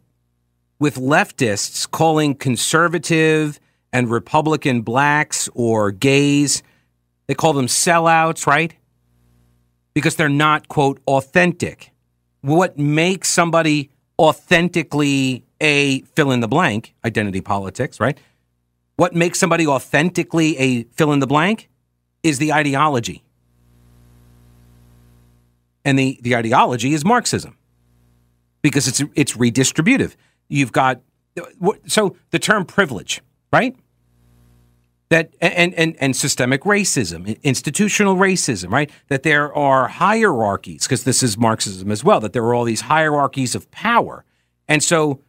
with 0.80 0.96
leftists 0.96 1.90
calling 1.90 2.36
conservative 2.36 3.60
and 3.92 4.10
Republican 4.10 4.82
blacks 4.82 5.50
or 5.54 5.92
gays, 5.92 6.64
they 7.28 7.34
call 7.34 7.54
them 7.54 7.68
sellouts, 7.68 8.48
right? 8.48 8.74
Because 9.94 10.16
they're 10.16 10.30
not, 10.30 10.68
quote, 10.68 11.02
authentic. 11.08 11.92
What 12.42 12.78
makes 12.78 13.28
somebody 13.30 13.90
authentically 14.18 15.44
a 15.60 16.02
fill 16.02 16.32
in 16.32 16.40
the 16.40 16.48
blank, 16.48 16.96
identity 17.04 17.42
politics, 17.42 18.00
right? 18.00 18.18
What 18.96 19.16
makes 19.16 19.40
somebody 19.40 19.68
authentically 19.68 20.58
a 20.58 20.84
fill 20.84 21.12
in 21.12 21.20
the 21.20 21.28
blank? 21.28 21.69
Is 22.24 22.40
the 22.40 22.54
ideology. 22.54 23.24
And 25.86 25.98
the, 25.98 26.20
the 26.22 26.36
ideology 26.36 26.94
is 26.94 27.06
Marxism 27.06 27.58
because 28.62 28.88
it's, 28.88 29.02
it's 29.16 29.34
redistributive. 29.38 30.16
You've 30.48 30.72
got, 30.72 31.02
so 31.88 32.16
the 32.32 32.40
term 32.40 32.66
privilege, 32.66 33.22
right? 33.54 33.76
That, 35.10 35.34
and, 35.42 35.74
and, 35.74 35.96
and 36.00 36.16
systemic 36.16 36.64
racism, 36.64 37.42
institutional 37.42 38.16
racism, 38.16 38.72
right? 38.72 38.92
That 39.08 39.24
there 39.24 39.52
are 39.56 39.88
hierarchies, 39.88 40.84
because 40.84 41.04
this 41.04 41.24
is 41.24 41.38
Marxism 41.38 41.90
as 41.90 42.04
well, 42.04 42.20
that 42.20 42.34
there 42.34 42.44
are 42.44 42.54
all 42.54 42.66
these 42.66 42.82
hierarchies 42.82 43.56
of 43.56 43.72
power. 43.72 44.26
And 44.68 44.84
so 44.84 45.22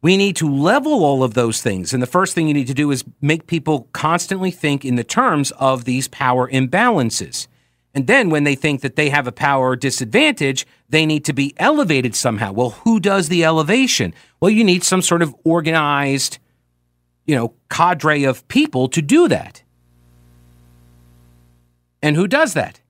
we 0.00 0.16
need 0.16 0.36
to 0.36 0.48
level 0.48 1.04
all 1.04 1.22
of 1.24 1.34
those 1.34 1.60
things. 1.60 1.92
And 1.92 2.02
the 2.02 2.06
first 2.06 2.34
thing 2.34 2.46
you 2.46 2.54
need 2.54 2.68
to 2.68 2.74
do 2.74 2.90
is 2.90 3.04
make 3.20 3.46
people 3.46 3.88
constantly 3.92 4.50
think 4.50 4.84
in 4.84 4.94
the 4.94 5.04
terms 5.04 5.50
of 5.52 5.84
these 5.84 6.06
power 6.08 6.48
imbalances. 6.50 7.48
And 7.94 8.06
then 8.06 8.30
when 8.30 8.44
they 8.44 8.54
think 8.54 8.82
that 8.82 8.94
they 8.94 9.08
have 9.08 9.26
a 9.26 9.32
power 9.32 9.74
disadvantage, 9.74 10.66
they 10.88 11.04
need 11.04 11.24
to 11.24 11.32
be 11.32 11.54
elevated 11.56 12.14
somehow. 12.14 12.52
Well, 12.52 12.70
who 12.70 13.00
does 13.00 13.28
the 13.28 13.44
elevation? 13.44 14.14
Well, 14.40 14.50
you 14.50 14.62
need 14.62 14.84
some 14.84 15.02
sort 15.02 15.22
of 15.22 15.34
organized, 15.42 16.38
you 17.26 17.34
know, 17.34 17.54
cadre 17.68 18.22
of 18.22 18.46
people 18.46 18.88
to 18.88 19.02
do 19.02 19.26
that. 19.28 19.62
And 22.00 22.14
who 22.14 22.28
does 22.28 22.54
that? 22.54 22.80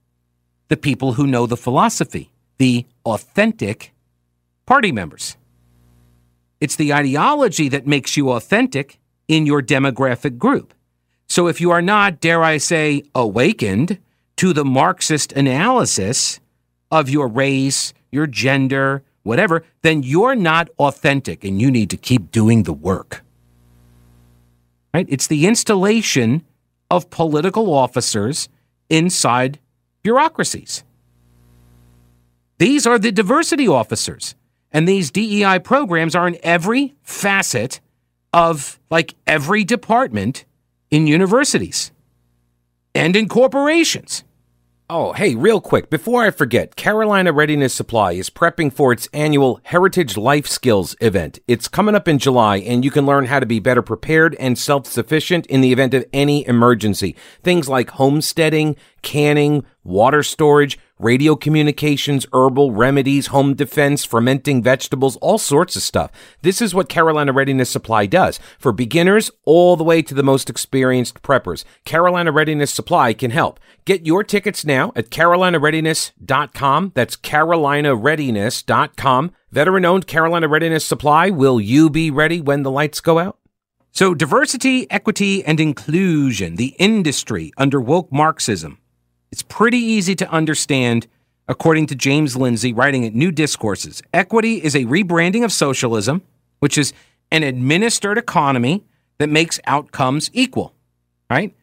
The 0.68 0.76
people 0.76 1.14
who 1.14 1.26
know 1.26 1.46
the 1.46 1.56
philosophy, 1.56 2.30
the 2.58 2.84
authentic 3.06 3.94
party 4.66 4.92
members. 4.92 5.38
It's 6.60 6.76
the 6.76 6.92
ideology 6.92 7.68
that 7.68 7.86
makes 7.86 8.16
you 8.16 8.30
authentic 8.30 8.98
in 9.28 9.46
your 9.46 9.62
demographic 9.62 10.38
group. 10.38 10.74
So 11.28 11.46
if 11.46 11.60
you 11.60 11.70
are 11.70 11.82
not, 11.82 12.20
dare 12.20 12.42
I 12.42 12.56
say, 12.56 13.02
awakened 13.14 13.98
to 14.36 14.52
the 14.52 14.64
Marxist 14.64 15.32
analysis 15.32 16.40
of 16.90 17.10
your 17.10 17.28
race, 17.28 17.92
your 18.10 18.26
gender, 18.26 19.02
whatever, 19.22 19.64
then 19.82 20.02
you're 20.02 20.34
not 20.34 20.70
authentic 20.78 21.44
and 21.44 21.60
you 21.60 21.70
need 21.70 21.90
to 21.90 21.96
keep 21.96 22.30
doing 22.30 22.62
the 22.62 22.72
work. 22.72 23.22
Right? 24.94 25.06
It's 25.08 25.26
the 25.26 25.46
installation 25.46 26.44
of 26.90 27.10
political 27.10 27.72
officers 27.72 28.48
inside 28.88 29.58
bureaucracies. 30.02 30.82
These 32.56 32.86
are 32.86 32.98
the 32.98 33.12
diversity 33.12 33.68
officers. 33.68 34.34
And 34.72 34.86
these 34.86 35.10
DEI 35.10 35.58
programs 35.60 36.14
are 36.14 36.28
in 36.28 36.38
every 36.42 36.94
facet 37.02 37.80
of 38.32 38.78
like 38.90 39.14
every 39.26 39.64
department 39.64 40.44
in 40.90 41.06
universities 41.06 41.90
and 42.94 43.16
in 43.16 43.28
corporations. 43.28 44.24
Oh, 44.90 45.12
hey, 45.12 45.34
real 45.34 45.60
quick, 45.60 45.90
before 45.90 46.24
I 46.24 46.30
forget, 46.30 46.74
Carolina 46.74 47.30
Readiness 47.30 47.74
Supply 47.74 48.12
is 48.12 48.30
prepping 48.30 48.72
for 48.72 48.90
its 48.90 49.06
annual 49.12 49.60
Heritage 49.64 50.16
Life 50.16 50.46
Skills 50.46 50.96
event. 51.02 51.38
It's 51.46 51.68
coming 51.68 51.94
up 51.94 52.08
in 52.08 52.18
July, 52.18 52.56
and 52.56 52.82
you 52.82 52.90
can 52.90 53.04
learn 53.04 53.26
how 53.26 53.38
to 53.38 53.44
be 53.44 53.60
better 53.60 53.82
prepared 53.82 54.34
and 54.36 54.58
self 54.58 54.86
sufficient 54.86 55.44
in 55.48 55.60
the 55.60 55.72
event 55.72 55.92
of 55.92 56.06
any 56.14 56.46
emergency. 56.46 57.14
Things 57.42 57.68
like 57.68 57.90
homesteading, 57.90 58.76
canning, 59.02 59.66
water 59.88 60.22
storage, 60.22 60.78
radio 60.98 61.34
communications, 61.34 62.26
herbal 62.32 62.72
remedies, 62.72 63.28
home 63.28 63.54
defense, 63.54 64.04
fermenting 64.04 64.62
vegetables, 64.62 65.16
all 65.16 65.38
sorts 65.38 65.76
of 65.76 65.82
stuff. 65.82 66.10
This 66.42 66.60
is 66.60 66.74
what 66.74 66.88
Carolina 66.88 67.32
Readiness 67.32 67.70
Supply 67.70 68.06
does 68.06 68.40
for 68.58 68.72
beginners 68.72 69.30
all 69.44 69.76
the 69.76 69.84
way 69.84 70.02
to 70.02 70.14
the 70.14 70.22
most 70.22 70.50
experienced 70.50 71.22
preppers. 71.22 71.64
Carolina 71.84 72.30
Readiness 72.30 72.70
Supply 72.70 73.14
can 73.14 73.30
help. 73.30 73.58
Get 73.84 74.06
your 74.06 74.22
tickets 74.22 74.64
now 74.64 74.92
at 74.94 75.10
carolinareadiness.com. 75.10 76.92
That's 76.94 77.16
carolinareadiness.com. 77.16 79.32
Veteran 79.50 79.84
owned 79.86 80.06
Carolina 80.06 80.48
Readiness 80.48 80.84
Supply. 80.84 81.30
Will 81.30 81.60
you 81.60 81.88
be 81.88 82.10
ready 82.10 82.40
when 82.40 82.62
the 82.62 82.70
lights 82.70 83.00
go 83.00 83.18
out? 83.18 83.38
So, 83.92 84.14
diversity, 84.14 84.88
equity, 84.90 85.42
and 85.44 85.58
inclusion, 85.58 86.56
the 86.56 86.76
industry 86.78 87.52
under 87.56 87.80
woke 87.80 88.12
Marxism. 88.12 88.78
It's 89.30 89.42
pretty 89.42 89.78
easy 89.78 90.14
to 90.16 90.30
understand, 90.30 91.06
according 91.46 91.86
to 91.86 91.94
James 91.94 92.36
Lindsay, 92.36 92.72
writing 92.72 93.04
at 93.04 93.14
New 93.14 93.30
Discourses. 93.30 94.02
Equity 94.12 94.62
is 94.62 94.74
a 94.74 94.84
rebranding 94.84 95.44
of 95.44 95.52
socialism, 95.52 96.22
which 96.60 96.78
is 96.78 96.92
an 97.30 97.42
administered 97.42 98.18
economy 98.18 98.84
that 99.18 99.28
makes 99.28 99.60
outcomes 99.66 100.30
equal, 100.32 100.74
right? 101.28 101.54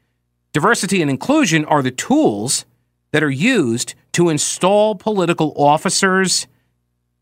Diversity 0.53 1.01
and 1.01 1.09
inclusion 1.09 1.65
are 1.65 1.81
the 1.81 1.91
tools 1.91 2.65
that 3.11 3.23
are 3.23 3.29
used 3.29 3.95
to 4.13 4.29
install 4.29 4.95
political 4.95 5.53
officers 5.57 6.47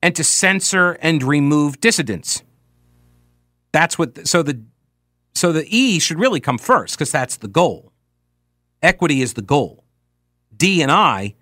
and 0.02 0.16
to 0.16 0.24
censor 0.24 0.94
and 1.02 1.24
remove 1.24 1.80
dissidents. 1.80 2.44
That's 3.72 3.98
what, 3.98 4.28
so 4.28 4.44
the 4.44 4.62
So 5.36 5.52
the 5.52 5.66
E 5.68 6.00
should 6.00 6.20
really 6.20 6.40
come 6.40 6.60
first 6.60 6.96
because 6.96 7.12
that's 7.12 7.38
the 7.38 7.48
goal. 7.48 7.92
Equity 8.82 9.22
is 9.22 9.34
the 9.34 9.42
goal. 9.42 9.83
D 10.64 10.82
and 10.82 10.90
I 10.90 11.36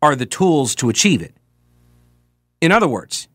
are 0.00 0.14
the 0.14 0.24
tools 0.24 0.76
to 0.76 0.88
achieve 0.88 1.20
it. 1.20 1.34
In 2.60 2.70
other 2.70 2.86
words, 2.86 3.26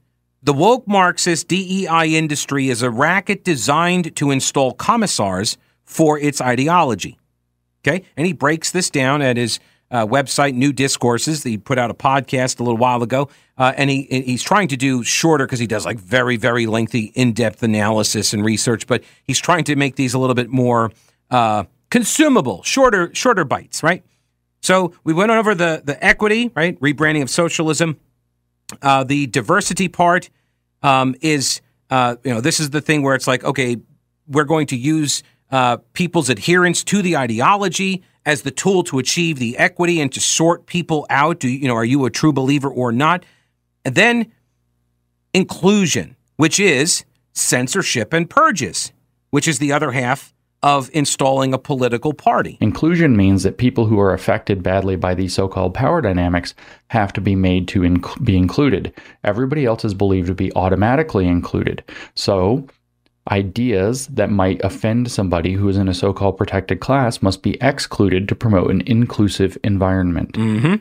the 0.41 0.53
woke 0.53 0.87
Marxist 0.87 1.49
DEI 1.49 2.15
industry 2.15 2.69
is 2.69 2.81
a 2.81 2.89
racket 2.89 3.43
designed 3.43 4.15
to 4.15 4.31
install 4.31 4.71
commissars 4.71 5.57
for 5.83 6.17
its 6.17 6.39
ideology. 6.39 7.19
Okay? 7.85 8.05
And 8.15 8.25
he 8.25 8.31
breaks 8.31 8.71
this 8.71 8.89
down 8.89 9.21
at 9.21 9.35
his 9.35 9.59
uh, 9.91 10.07
website, 10.07 10.53
New 10.53 10.71
Discourses. 10.71 11.43
He 11.43 11.57
put 11.57 11.77
out 11.77 11.91
a 11.91 11.93
podcast 11.93 12.61
a 12.61 12.63
little 12.63 12.77
while 12.77 13.03
ago, 13.03 13.27
uh, 13.57 13.73
and 13.75 13.89
he 13.89 14.03
he's 14.03 14.43
trying 14.43 14.69
to 14.69 14.77
do 14.77 15.03
shorter 15.03 15.45
because 15.45 15.59
he 15.59 15.67
does 15.67 15.83
like 15.83 15.99
very 15.99 16.37
very 16.37 16.67
lengthy, 16.67 17.11
in 17.15 17.33
depth 17.33 17.63
analysis 17.63 18.31
and 18.31 18.45
research. 18.45 18.87
But 18.87 19.03
he's 19.23 19.39
trying 19.39 19.65
to 19.65 19.75
make 19.75 19.97
these 19.97 20.13
a 20.13 20.19
little 20.19 20.35
bit 20.35 20.49
more 20.49 20.93
uh, 21.29 21.65
consumable, 21.89 22.63
shorter 22.63 23.13
shorter 23.13 23.43
bites, 23.43 23.83
right? 23.83 24.05
So 24.61 24.93
we 25.03 25.13
went 25.13 25.31
over 25.31 25.55
the 25.55 25.81
the 25.83 26.03
equity, 26.03 26.51
right? 26.55 26.79
Rebranding 26.79 27.21
of 27.21 27.29
socialism. 27.29 27.99
Uh, 28.81 29.03
the 29.03 29.27
diversity 29.27 29.87
part 29.87 30.29
um, 30.83 31.15
is, 31.21 31.61
uh, 31.89 32.17
you 32.23 32.33
know, 32.33 32.41
this 32.41 32.59
is 32.59 32.71
the 32.71 32.81
thing 32.81 33.01
where 33.01 33.15
it's 33.15 33.27
like, 33.27 33.43
okay, 33.45 33.77
we're 34.27 34.43
going 34.43 34.67
to 34.67 34.75
use 34.75 35.23
uh, 35.51 35.77
people's 35.93 36.29
adherence 36.29 36.83
to 36.83 37.01
the 37.01 37.15
ideology 37.15 38.03
as 38.25 38.41
the 38.41 38.51
tool 38.51 38.83
to 38.83 38.99
achieve 38.99 39.39
the 39.39 39.57
equity 39.57 40.01
and 40.01 40.11
to 40.11 40.19
sort 40.19 40.65
people 40.65 41.05
out. 41.09 41.39
Do 41.39 41.47
you 41.47 41.67
know, 41.67 41.75
are 41.75 41.85
you 41.85 42.03
a 42.05 42.09
true 42.09 42.33
believer 42.33 42.69
or 42.69 42.91
not? 42.91 43.23
And 43.85 43.95
then 43.95 44.33
inclusion, 45.33 46.17
which 46.35 46.59
is 46.59 47.05
censorship 47.31 48.11
and 48.11 48.29
purges, 48.29 48.91
which 49.29 49.47
is 49.47 49.59
the 49.59 49.71
other 49.71 49.91
half 49.91 50.33
of 50.63 50.89
installing 50.93 51.53
a 51.53 51.57
political 51.57 52.13
party. 52.13 52.57
Inclusion 52.61 53.15
means 53.15 53.43
that 53.43 53.57
people 53.57 53.85
who 53.85 53.99
are 53.99 54.13
affected 54.13 54.63
badly 54.63 54.95
by 54.95 55.13
these 55.13 55.33
so 55.33 55.47
called 55.47 55.73
power 55.73 56.01
dynamics 56.01 56.55
have 56.87 57.13
to 57.13 57.21
be 57.21 57.35
made 57.35 57.67
to 57.69 57.81
inc- 57.81 58.23
be 58.23 58.35
included. 58.35 58.93
Everybody 59.23 59.65
else 59.65 59.85
is 59.85 59.93
believed 59.93 60.27
to 60.27 60.33
be 60.33 60.53
automatically 60.55 61.27
included. 61.27 61.83
So 62.15 62.67
ideas 63.29 64.07
that 64.07 64.31
might 64.31 64.61
offend 64.63 65.11
somebody 65.11 65.53
who 65.53 65.69
is 65.69 65.77
in 65.77 65.87
a 65.87 65.93
so 65.93 66.13
called 66.13 66.37
protected 66.37 66.79
class 66.79 67.21
must 67.21 67.43
be 67.43 67.57
excluded 67.61 68.27
to 68.29 68.35
promote 68.35 68.71
an 68.71 68.81
inclusive 68.81 69.57
environment. 69.63 70.33
Mm-hmm. 70.33 70.75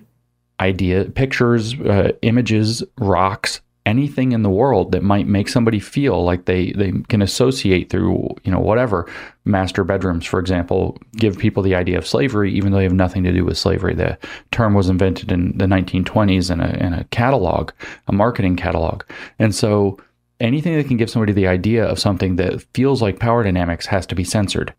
Idea, 0.60 1.04
pictures, 1.04 1.78
uh, 1.80 2.12
images, 2.22 2.82
rocks, 2.98 3.60
anything 3.87 4.33
in 4.33 4.42
the 4.42 4.51
world 4.51 4.92
that 4.92 5.03
might 5.03 5.27
make 5.27 5.49
somebody 5.49 5.79
feel 5.79 6.25
like 6.25 6.44
they, 6.44 6.72
they 6.72 6.92
can 7.09 7.22
associate 7.22 7.88
through, 7.88 8.29
you 8.44 8.51
know, 8.51 8.59
whatever. 8.59 9.09
Master 9.44 9.85
bedrooms, 9.85 10.27
for 10.27 10.40
example, 10.40 10.99
give 11.14 11.38
people 11.38 11.62
the 11.62 11.77
idea 11.77 11.96
of 11.96 12.07
slavery, 12.07 12.53
even 12.53 12.72
though 12.72 12.79
they 12.79 12.85
have 12.85 12.92
nothing 12.92 13.22
to 13.22 13.33
do 13.33 13.44
with 13.44 13.57
slavery. 13.57 13.94
The 13.94 14.18
term 14.51 14.75
was 14.75 14.88
invented 14.88 15.31
in 15.31 15.57
the 15.57 15.66
1920s 15.66 16.51
in 16.51 16.61
a, 16.61 16.68
in 16.85 16.92
a 16.92 17.05
catalog, 17.05 17.70
a 18.09 18.12
marketing 18.12 18.57
catalog. 18.57 19.05
And 19.38 19.55
so 19.55 19.99
anything 20.40 20.77
that 20.77 20.88
can 20.88 20.96
give 20.96 21.09
somebody 21.09 21.33
the 21.33 21.46
idea 21.46 21.85
of 21.85 22.01
something 22.01 22.37
that 22.37 22.62
feels 22.75 23.01
like 23.01 23.20
power 23.20 23.44
dynamics 23.44 23.87
has 23.87 24.05
to 24.07 24.16
be 24.16 24.25
censored. 24.25 24.75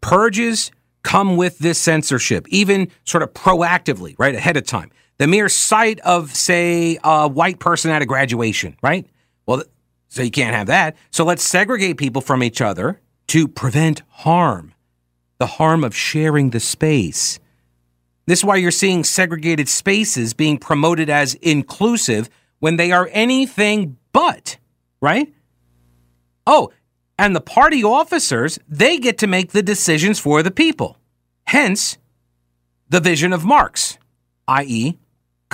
Purges 0.00 0.70
come 1.02 1.36
with 1.36 1.58
this 1.58 1.78
censorship, 1.78 2.46
even 2.48 2.88
sort 3.04 3.24
of 3.24 3.34
proactively, 3.34 4.14
right, 4.16 4.34
ahead 4.34 4.56
of 4.56 4.64
time. 4.64 4.90
The 5.18 5.26
mere 5.26 5.48
sight 5.48 6.00
of, 6.00 6.34
say, 6.34 6.98
a 7.04 7.28
white 7.28 7.58
person 7.58 7.90
at 7.90 8.02
a 8.02 8.06
graduation, 8.06 8.76
right? 8.82 9.06
Well, 9.46 9.62
so 10.08 10.22
you 10.22 10.30
can't 10.30 10.54
have 10.54 10.66
that. 10.68 10.96
So 11.10 11.24
let's 11.24 11.44
segregate 11.44 11.96
people 11.96 12.20
from 12.20 12.42
each 12.42 12.60
other 12.60 13.00
to 13.28 13.48
prevent 13.48 14.02
harm, 14.08 14.74
the 15.38 15.46
harm 15.46 15.84
of 15.84 15.94
sharing 15.96 16.50
the 16.50 16.60
space. 16.60 17.38
This 18.26 18.40
is 18.40 18.44
why 18.44 18.56
you're 18.56 18.70
seeing 18.70 19.04
segregated 19.04 19.68
spaces 19.68 20.34
being 20.34 20.58
promoted 20.58 21.10
as 21.10 21.34
inclusive 21.34 22.28
when 22.58 22.76
they 22.76 22.90
are 22.90 23.08
anything 23.12 23.98
but 24.12 24.56
right? 25.04 25.32
Oh, 26.46 26.72
and 27.18 27.36
the 27.36 27.40
party 27.40 27.84
officers, 27.84 28.58
they 28.66 28.98
get 28.98 29.18
to 29.18 29.26
make 29.26 29.52
the 29.52 29.62
decisions 29.62 30.18
for 30.18 30.42
the 30.42 30.50
people. 30.50 30.96
Hence, 31.46 31.98
the 32.88 33.00
vision 33.00 33.34
of 33.34 33.44
Marx, 33.44 33.98
i.e., 34.48 34.98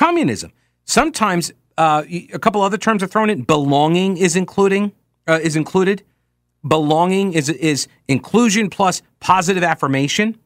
communism. 0.01 0.51
Sometimes 0.87 1.53
uh, 1.77 2.05
a 2.09 2.39
couple 2.39 2.63
other 2.63 2.79
terms 2.79 3.03
are 3.03 3.07
thrown 3.07 3.29
in. 3.29 3.43
Belonging 3.43 4.17
is 4.17 4.35
including 4.35 4.93
uh, 5.29 5.39
is 5.43 5.57
included. 5.57 6.03
Belonging 6.67 7.35
is 7.35 7.51
is 7.51 7.87
inclusion 8.09 8.71
plus 8.71 9.03
positive 9.21 9.63
affirmation. 9.63 10.39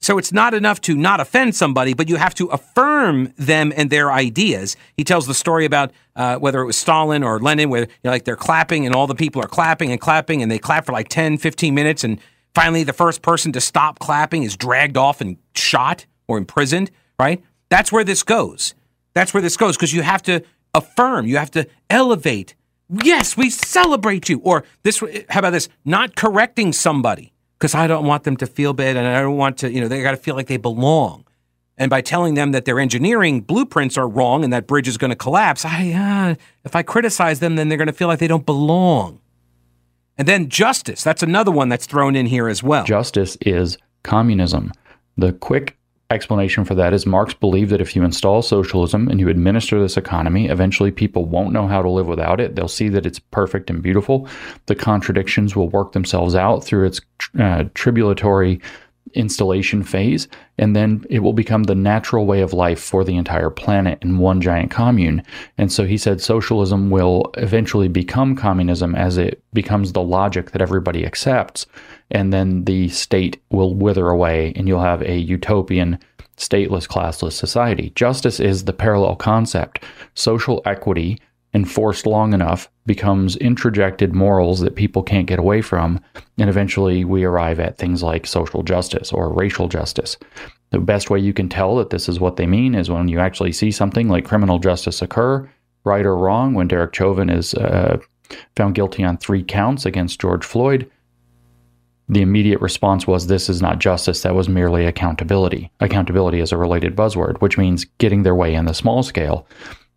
So 0.00 0.18
it's 0.18 0.32
not 0.32 0.52
enough 0.52 0.80
to 0.82 0.94
not 0.96 1.20
offend 1.20 1.54
somebody, 1.54 1.94
but 1.94 2.08
you 2.08 2.16
have 2.16 2.34
to 2.34 2.46
affirm 2.46 3.32
them 3.36 3.72
and 3.74 3.88
their 3.88 4.12
ideas. 4.12 4.76
He 4.96 5.04
tells 5.04 5.26
the 5.26 5.34
story 5.34 5.64
about 5.64 5.92
uh, 6.16 6.36
whether 6.36 6.60
it 6.60 6.66
was 6.66 6.76
Stalin 6.76 7.22
or 7.22 7.38
Lenin, 7.40 7.70
where 7.70 7.82
you 7.82 7.88
know, 8.04 8.10
like 8.10 8.24
they're 8.24 8.36
clapping 8.36 8.84
and 8.84 8.94
all 8.94 9.06
the 9.06 9.14
people 9.14 9.42
are 9.42 9.48
clapping 9.48 9.90
and 9.92 10.00
clapping 10.00 10.42
and 10.42 10.50
they 10.50 10.58
clap 10.58 10.84
for 10.86 10.92
like 10.92 11.08
10, 11.08 11.38
15 11.38 11.74
minutes. 11.74 12.04
And 12.04 12.20
finally, 12.54 12.84
the 12.84 12.92
first 12.92 13.22
person 13.22 13.52
to 13.52 13.60
stop 13.60 13.98
clapping 13.98 14.42
is 14.42 14.56
dragged 14.56 14.98
off 14.98 15.22
and 15.22 15.38
shot 15.54 16.04
or 16.28 16.36
imprisoned, 16.36 16.90
right? 17.18 17.42
That's 17.68 17.90
where 17.90 18.04
this 18.04 18.22
goes. 18.22 18.74
That's 19.14 19.32
where 19.32 19.42
this 19.42 19.56
goes 19.56 19.76
because 19.76 19.92
you 19.92 20.02
have 20.02 20.22
to 20.24 20.42
affirm, 20.74 21.26
you 21.26 21.36
have 21.36 21.50
to 21.52 21.66
elevate. 21.88 22.54
Yes, 22.88 23.36
we 23.36 23.48
celebrate 23.48 24.28
you. 24.28 24.40
Or 24.40 24.64
this, 24.82 25.02
how 25.28 25.38
about 25.38 25.50
this? 25.50 25.68
Not 25.84 26.16
correcting 26.16 26.72
somebody 26.72 27.32
because 27.58 27.74
I 27.74 27.86
don't 27.86 28.04
want 28.04 28.24
them 28.24 28.36
to 28.38 28.46
feel 28.46 28.72
bad 28.72 28.96
and 28.96 29.06
I 29.06 29.22
don't 29.22 29.36
want 29.36 29.58
to, 29.58 29.72
you 29.72 29.80
know, 29.80 29.88
they 29.88 30.02
got 30.02 30.10
to 30.10 30.16
feel 30.16 30.34
like 30.34 30.48
they 30.48 30.56
belong. 30.56 31.24
And 31.76 31.90
by 31.90 32.02
telling 32.02 32.34
them 32.34 32.52
that 32.52 32.66
their 32.66 32.78
engineering 32.78 33.40
blueprints 33.40 33.98
are 33.98 34.08
wrong 34.08 34.44
and 34.44 34.52
that 34.52 34.66
bridge 34.66 34.86
is 34.86 34.96
going 34.96 35.10
to 35.10 35.16
collapse, 35.16 35.64
I, 35.64 35.92
uh, 35.92 36.34
if 36.64 36.76
I 36.76 36.82
criticize 36.82 37.40
them, 37.40 37.56
then 37.56 37.68
they're 37.68 37.78
going 37.78 37.86
to 37.86 37.92
feel 37.92 38.06
like 38.06 38.20
they 38.20 38.28
don't 38.28 38.46
belong. 38.46 39.20
And 40.16 40.28
then 40.28 40.48
justice, 40.48 41.02
that's 41.02 41.22
another 41.22 41.50
one 41.50 41.68
that's 41.68 41.86
thrown 41.86 42.14
in 42.14 42.26
here 42.26 42.48
as 42.48 42.62
well. 42.62 42.84
Justice 42.84 43.36
is 43.40 43.78
communism. 44.04 44.72
The 45.16 45.32
quick 45.32 45.76
explanation 46.14 46.64
for 46.64 46.74
that 46.76 46.94
is 46.94 47.04
Marx 47.04 47.34
believed 47.34 47.70
that 47.70 47.80
if 47.80 47.94
you 47.94 48.04
install 48.04 48.40
socialism 48.40 49.08
and 49.08 49.20
you 49.20 49.28
administer 49.28 49.80
this 49.80 49.96
economy, 49.96 50.48
eventually 50.48 50.90
people 50.90 51.24
won't 51.24 51.52
know 51.52 51.66
how 51.66 51.82
to 51.82 51.90
live 51.90 52.06
without 52.06 52.40
it. 52.40 52.54
They'll 52.54 52.68
see 52.68 52.88
that 52.88 53.04
it's 53.04 53.18
perfect 53.18 53.68
and 53.68 53.82
beautiful. 53.82 54.28
The 54.66 54.74
contradictions 54.74 55.54
will 55.54 55.68
work 55.68 55.92
themselves 55.92 56.34
out 56.34 56.64
through 56.64 56.86
its 56.86 57.00
uh, 57.34 57.64
tribulatory 57.74 58.62
installation 59.14 59.82
phase, 59.82 60.28
and 60.58 60.74
then 60.74 61.04
it 61.10 61.20
will 61.20 61.32
become 61.32 61.64
the 61.64 61.74
natural 61.74 62.26
way 62.26 62.40
of 62.40 62.52
life 62.52 62.80
for 62.80 63.04
the 63.04 63.16
entire 63.16 63.50
planet 63.50 63.98
in 64.02 64.18
one 64.18 64.40
giant 64.40 64.70
commune. 64.70 65.22
And 65.58 65.70
so 65.70 65.84
he 65.84 65.98
said 65.98 66.20
socialism 66.20 66.90
will 66.90 67.30
eventually 67.36 67.88
become 67.88 68.36
communism 68.36 68.94
as 68.94 69.16
it 69.16 69.42
becomes 69.52 69.92
the 69.92 70.02
logic 70.02 70.50
that 70.50 70.62
everybody 70.62 71.06
accepts, 71.06 71.66
and 72.10 72.32
then 72.32 72.64
the 72.64 72.88
state 72.88 73.42
will 73.50 73.74
wither 73.74 74.08
away, 74.08 74.52
and 74.56 74.68
you'll 74.68 74.80
have 74.80 75.02
a 75.02 75.16
utopian. 75.16 75.98
Stateless, 76.36 76.88
classless 76.88 77.34
society. 77.34 77.92
Justice 77.94 78.40
is 78.40 78.64
the 78.64 78.72
parallel 78.72 79.14
concept. 79.14 79.84
Social 80.14 80.60
equity 80.66 81.20
enforced 81.54 82.04
long 82.04 82.34
enough 82.34 82.68
becomes 82.84 83.36
introjected 83.36 84.12
morals 84.12 84.60
that 84.60 84.74
people 84.74 85.02
can't 85.02 85.28
get 85.28 85.38
away 85.38 85.62
from 85.62 86.00
and 86.36 86.50
eventually 86.50 87.04
we 87.04 87.24
arrive 87.24 87.60
at 87.60 87.78
things 87.78 88.02
like 88.02 88.26
social 88.26 88.62
justice 88.62 89.12
or 89.12 89.32
racial 89.32 89.68
justice 89.68 90.18
the 90.70 90.80
best 90.80 91.08
way 91.08 91.18
you 91.18 91.32
can 91.32 91.48
tell 91.48 91.76
that 91.76 91.90
this 91.90 92.08
is 92.08 92.18
what 92.18 92.36
they 92.36 92.46
mean 92.46 92.74
is 92.74 92.90
when 92.90 93.06
you 93.06 93.20
actually 93.20 93.52
see 93.52 93.70
something 93.70 94.08
like 94.08 94.24
criminal 94.24 94.58
justice 94.58 95.00
occur 95.00 95.48
right 95.84 96.04
or 96.04 96.16
wrong 96.16 96.54
when 96.54 96.66
derek 96.66 96.92
chauvin 96.92 97.30
is 97.30 97.54
uh, 97.54 97.98
found 98.56 98.74
guilty 98.74 99.04
on 99.04 99.16
three 99.16 99.42
counts 99.42 99.86
against 99.86 100.20
george 100.20 100.44
floyd 100.44 100.90
the 102.08 102.20
immediate 102.20 102.60
response 102.60 103.06
was 103.06 103.26
this 103.26 103.48
is 103.48 103.62
not 103.62 103.78
justice 103.78 104.22
that 104.22 104.34
was 104.34 104.48
merely 104.48 104.84
accountability 104.84 105.70
accountability 105.80 106.40
is 106.40 106.52
a 106.52 106.56
related 106.56 106.94
buzzword 106.94 107.40
which 107.40 107.56
means 107.56 107.86
getting 107.98 108.22
their 108.22 108.34
way 108.34 108.54
in 108.54 108.66
the 108.66 108.74
small 108.74 109.02
scale 109.02 109.46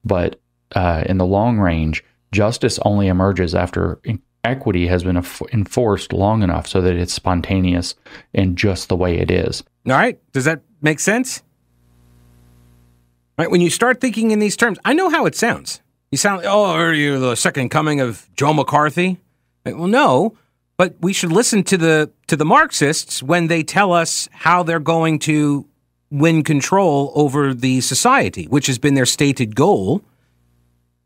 but 0.04 0.40
uh, 0.76 1.04
in 1.06 1.18
the 1.18 1.26
long 1.26 1.60
range, 1.60 2.04
justice 2.32 2.80
only 2.84 3.08
emerges 3.08 3.56
after 3.56 4.00
equity 4.44 4.88
has 4.88 5.04
been 5.04 5.18
enforced 5.52 6.14
long 6.14 6.44
enough 6.44 6.68
so 6.68 6.82
that 6.82 6.96
it's 6.96 7.14
spontaneous 7.14 7.96
and 8.34 8.58
just 8.58 8.90
the 8.90 8.96
way 8.96 9.18
it 9.18 9.32
is. 9.32 9.64
All 9.86 9.94
right. 9.94 10.20
Does 10.34 10.46
that 10.46 10.62
make 10.82 11.00
sense? 11.00 11.44
Right. 13.38 13.52
When 13.52 13.62
you 13.62 13.70
start 13.70 14.02
thinking 14.02 14.32
in 14.32 14.40
these 14.40 14.58
terms, 14.58 14.80
I 14.84 14.94
know 14.94 15.10
how 15.10 15.26
it 15.26 15.36
sounds. 15.36 15.82
You 16.12 16.18
sound, 16.18 16.38
like, 16.38 16.48
oh, 16.50 16.66
are 16.66 16.94
you 16.94 17.20
the 17.20 17.36
second 17.36 17.70
coming 17.70 18.00
of 18.00 18.30
Joe 18.36 18.54
McCarthy? 18.54 19.20
Well, 19.66 19.88
no, 19.88 20.38
but 20.78 20.96
we 21.02 21.12
should 21.12 21.32
listen 21.32 21.64
to 21.64 21.78
the 21.78 22.12
to 22.28 22.36
the 22.36 22.46
Marxists 22.46 23.22
when 23.22 23.48
they 23.48 23.64
tell 23.64 23.92
us 23.92 24.30
how 24.32 24.64
they're 24.64 24.80
going 24.80 25.20
to 25.20 25.68
win 26.10 26.44
control 26.44 27.12
over 27.16 27.54
the 27.54 27.82
society, 27.82 28.46
which 28.46 28.68
has 28.68 28.80
been 28.80 28.94
their 28.94 29.06
stated 29.06 29.56
goal 29.56 30.02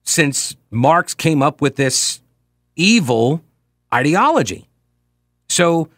since 0.03 0.55
Marx 0.69 1.13
came 1.13 1.41
up 1.41 1.61
with 1.61 1.75
this 1.75 2.21
evil 2.75 3.43
ideology. 3.93 4.67
So 5.49 5.89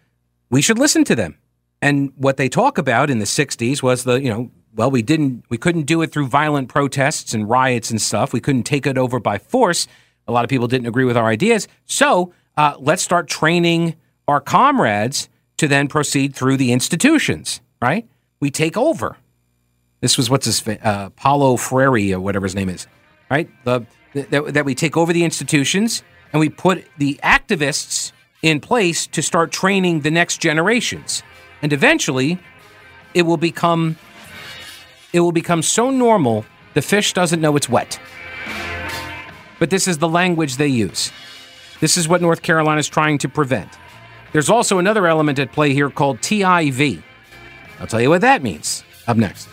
we 0.50 0.62
should 0.62 0.80
listen 0.80 1.04
to 1.06 1.16
them. 1.16 1.38
And 1.82 2.14
what 2.16 2.38
they 2.38 2.48
talk 2.48 2.78
about 2.78 3.10
in 3.10 3.20
the 3.20 3.26
60s 3.26 3.84
was 3.84 4.04
the, 4.04 4.22
you 4.22 4.30
know, 4.30 4.52
well, 4.76 4.90
we 4.90 5.02
didn't, 5.02 5.44
we 5.50 5.58
couldn't 5.58 5.84
do 5.84 6.02
it 6.02 6.12
through 6.12 6.28
violent 6.28 6.70
protests 6.70 7.34
and 7.34 7.50
riots 7.50 7.92
and 7.92 8.02
stuff. 8.02 8.34
We 8.34 8.40
couldn't 8.40 8.64
take 8.64 8.88
it 8.88 8.98
over 8.98 9.20
by 9.20 9.38
force. 9.38 9.88
A 10.28 10.32
lot 10.32 10.44
of 10.44 10.50
people 10.50 10.68
didn't 10.68 10.88
agree 10.88 11.06
with 11.06 11.18
our 11.18 11.28
ideas. 11.28 11.68
So 11.86 12.34
uh, 12.58 12.76
let's 12.80 13.02
start 13.02 13.28
training 13.28 13.96
our 14.28 14.39
comrades 14.39 15.30
to 15.58 15.68
then 15.68 15.88
proceed 15.88 16.36
through 16.36 16.58
the 16.58 16.72
institutions, 16.72 17.62
right? 17.82 18.08
We 18.39 18.52
take 18.52 18.78
over. 18.78 19.18
This 20.02 20.18
was 20.18 20.30
what's 20.30 20.46
his 20.46 20.68
uh, 20.68 21.10
Paulo 21.12 21.58
Freire 21.58 22.18
or 22.18 22.20
whatever 22.20 22.46
his 22.46 22.56
name 22.56 22.70
is, 22.70 22.88
right? 23.30 23.50
The, 23.63 23.86
that, 24.13 24.54
that 24.54 24.66
we 24.66 24.76
take 24.76 24.98
over 24.98 25.13
the 25.13 25.24
institutions 25.24 26.04
and 26.32 26.39
we 26.39 26.50
put 26.50 26.86
the 26.98 27.20
activists 27.24 28.12
in 28.42 28.60
place 28.60 29.08
to 29.08 29.22
start 29.22 29.52
training 29.52 30.02
the 30.02 30.12
next 30.12 30.39
generations. 30.39 31.24
And 31.62 31.72
eventually, 31.72 32.39
it 33.13 33.24
will 33.24 33.38
become 33.38 33.98
it 35.13 35.20
will 35.20 35.32
become 35.32 35.62
so 35.62 35.92
normal 35.92 36.44
the 36.74 36.82
fish 36.82 37.13
doesn't 37.13 37.39
know 37.39 37.56
it's 37.56 37.70
wet. 37.70 38.00
But 39.60 39.70
this 39.70 39.88
is 39.88 40.00
the 40.00 40.10
language 40.10 40.58
they 40.58 40.68
use. 40.68 41.12
This 41.84 41.98
is 41.98 42.08
what 42.08 42.22
North 42.22 42.41
Carolina 42.41 42.80
is 42.80 42.88
trying 42.88 43.17
to 43.17 43.28
prevent. 43.28 43.67
There's 44.32 44.50
also 44.50 44.80
another 44.80 45.06
element 45.06 45.38
at 45.38 45.52
play 45.52 45.74
here 45.74 45.89
called 45.89 46.19
TIV. 46.19 47.04
I'll 47.78 47.88
tell 47.88 48.00
you 48.00 48.08
what 48.08 48.22
that 48.22 48.41
means 48.41 48.86
up 49.06 49.17
next. 49.17 49.50